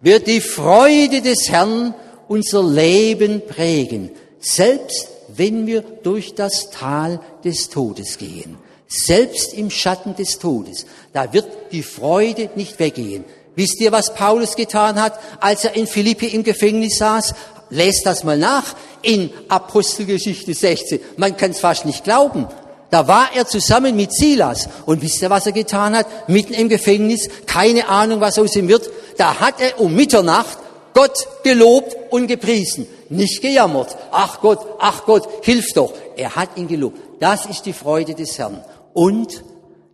wird 0.00 0.26
die 0.26 0.40
Freude 0.40 1.22
des 1.22 1.48
Herrn 1.48 1.94
unser 2.26 2.64
Leben 2.64 3.42
prägen, 3.46 4.10
selbst 4.40 5.06
wenn 5.36 5.68
wir 5.68 5.82
durch 5.82 6.34
das 6.34 6.70
Tal 6.70 7.20
des 7.44 7.68
Todes 7.68 8.18
gehen. 8.18 8.58
Selbst 8.88 9.54
im 9.54 9.70
Schatten 9.70 10.16
des 10.16 10.40
Todes, 10.40 10.84
da 11.12 11.32
wird 11.32 11.46
die 11.70 11.84
Freude 11.84 12.50
nicht 12.56 12.80
weggehen. 12.80 13.24
Wisst 13.56 13.80
ihr, 13.80 13.92
was 13.92 14.14
Paulus 14.14 14.56
getan 14.56 15.00
hat, 15.00 15.18
als 15.40 15.64
er 15.64 15.74
in 15.74 15.86
Philippi 15.86 16.26
im 16.26 16.42
Gefängnis 16.42 16.98
saß? 16.98 17.34
Lest 17.70 18.04
das 18.04 18.24
mal 18.24 18.38
nach 18.38 18.74
in 19.02 19.30
Apostelgeschichte 19.48 20.54
16. 20.54 21.00
Man 21.16 21.36
kann 21.36 21.52
es 21.52 21.60
fast 21.60 21.84
nicht 21.84 22.04
glauben. 22.04 22.46
Da 22.90 23.08
war 23.08 23.30
er 23.34 23.46
zusammen 23.46 23.96
mit 23.96 24.12
Silas. 24.12 24.68
Und 24.86 25.02
wisst 25.02 25.22
ihr, 25.22 25.30
was 25.30 25.46
er 25.46 25.52
getan 25.52 25.96
hat? 25.96 26.28
Mitten 26.28 26.54
im 26.54 26.68
Gefängnis, 26.68 27.28
keine 27.46 27.88
Ahnung, 27.88 28.20
was 28.20 28.38
aus 28.38 28.54
ihm 28.56 28.68
wird. 28.68 28.88
Da 29.16 29.40
hat 29.40 29.60
er 29.60 29.80
um 29.80 29.94
Mitternacht 29.94 30.58
Gott 30.94 31.26
gelobt 31.42 31.96
und 32.10 32.28
gepriesen. 32.28 32.86
Nicht 33.08 33.42
gejammert. 33.42 33.96
Ach 34.12 34.40
Gott, 34.40 34.64
ach 34.78 35.04
Gott, 35.04 35.28
hilf 35.42 35.72
doch. 35.74 35.92
Er 36.16 36.36
hat 36.36 36.50
ihn 36.56 36.68
gelobt. 36.68 36.98
Das 37.20 37.46
ist 37.46 37.66
die 37.66 37.72
Freude 37.72 38.14
des 38.14 38.38
Herrn. 38.38 38.64
Und 38.92 39.42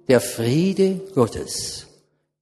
der 0.09 0.21
Friede 0.21 1.01
Gottes, 1.15 1.87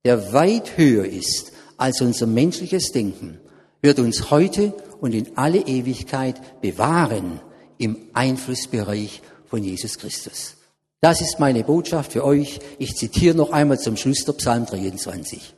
der 0.05 0.33
weit 0.33 0.77
höher 0.77 1.05
ist 1.05 1.53
als 1.77 2.01
unser 2.01 2.27
menschliches 2.27 2.93
Denken, 2.93 3.39
wird 3.83 3.99
uns 3.99 4.31
heute 4.31 4.75
und 5.01 5.15
in 5.15 5.37
alle 5.37 5.61
Ewigkeit 5.61 6.61
bewahren 6.61 7.41
im 7.79 7.97
Einflussbereich 8.13 9.23
von 9.47 9.63
Jesus 9.63 9.99
Christus. 9.99 10.57
Das 11.01 11.21
ist 11.21 11.39
meine 11.39 11.63
Botschaft 11.63 12.13
für 12.13 12.25
euch. 12.25 12.59
Ich 12.79 12.97
zitiere 12.97 13.37
noch 13.37 13.51
einmal 13.53 13.79
zum 13.79 13.97
Schluss 13.97 14.25
der 14.25 14.33
Psalm 14.33 14.67
23. 14.67 15.55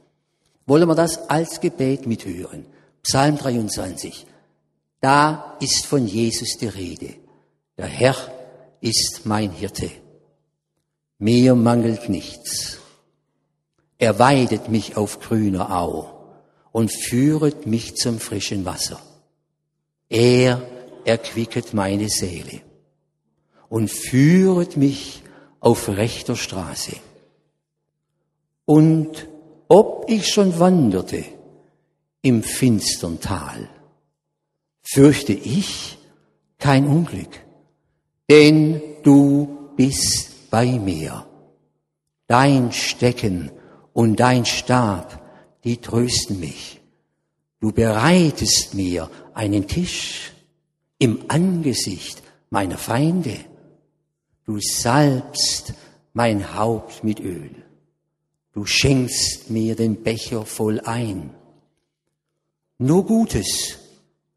Wollen 0.66 0.88
wir 0.88 0.94
das 0.94 1.30
als 1.30 1.60
Gebet 1.60 2.06
mithören? 2.06 2.66
Psalm 3.02 3.38
23. 3.38 4.26
Da 5.00 5.56
ist 5.60 5.86
von 5.86 6.06
Jesus 6.06 6.58
die 6.58 6.68
Rede. 6.68 7.14
Der 7.78 7.86
Herr 7.86 8.16
ist 8.82 9.22
mein 9.24 9.50
Hirte. 9.50 9.90
Mir 11.18 11.54
mangelt 11.54 12.10
nichts. 12.10 12.79
Er 14.00 14.18
weidet 14.18 14.70
mich 14.70 14.96
auf 14.96 15.20
grüner 15.20 15.76
Au 15.78 16.08
und 16.72 16.90
führet 16.90 17.66
mich 17.66 17.96
zum 17.96 18.18
frischen 18.18 18.64
Wasser. 18.64 18.98
Er 20.08 20.62
erquicket 21.04 21.74
meine 21.74 22.08
Seele 22.08 22.62
und 23.68 23.90
führet 23.90 24.78
mich 24.78 25.22
auf 25.60 25.86
rechter 25.88 26.34
Straße. 26.34 26.96
Und 28.64 29.28
ob 29.68 30.06
ich 30.08 30.28
schon 30.28 30.58
wanderte 30.58 31.22
im 32.22 32.42
finstern 32.42 33.20
Tal, 33.20 33.68
fürchte 34.82 35.34
ich 35.34 35.98
kein 36.58 36.86
Unglück, 36.86 37.44
denn 38.30 38.80
du 39.02 39.72
bist 39.76 40.48
bei 40.50 40.78
mir. 40.78 41.26
Dein 42.26 42.72
Stecken 42.72 43.50
und 44.00 44.16
dein 44.16 44.46
Stab, 44.46 45.20
die 45.62 45.76
trösten 45.76 46.40
mich. 46.40 46.80
Du 47.60 47.70
bereitest 47.70 48.72
mir 48.72 49.10
einen 49.34 49.66
Tisch 49.66 50.32
im 50.98 51.26
Angesicht 51.28 52.22
meiner 52.48 52.78
Feinde. 52.78 53.36
Du 54.46 54.58
salbst 54.58 55.74
mein 56.14 56.56
Haupt 56.56 57.04
mit 57.04 57.20
Öl. 57.20 57.50
Du 58.54 58.64
schenkst 58.64 59.50
mir 59.50 59.76
den 59.76 60.02
Becher 60.02 60.46
voll 60.46 60.80
ein. 60.80 61.34
Nur 62.78 63.04
Gutes 63.04 63.80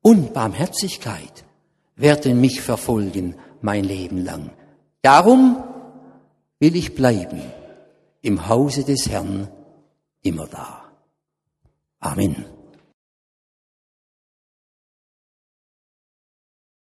und 0.02 0.34
Barmherzigkeit 0.34 1.46
werden 1.96 2.42
mich 2.42 2.60
verfolgen 2.60 3.36
mein 3.62 3.86
Leben 3.86 4.26
lang. 4.26 4.50
Darum 5.02 5.64
will 6.60 6.76
ich 6.76 6.96
bleiben 6.96 7.42
im 8.24 8.48
Hause 8.48 8.84
des 8.84 9.10
Herrn 9.10 9.50
immer 10.22 10.48
da. 10.48 10.92
Amen. 12.00 12.46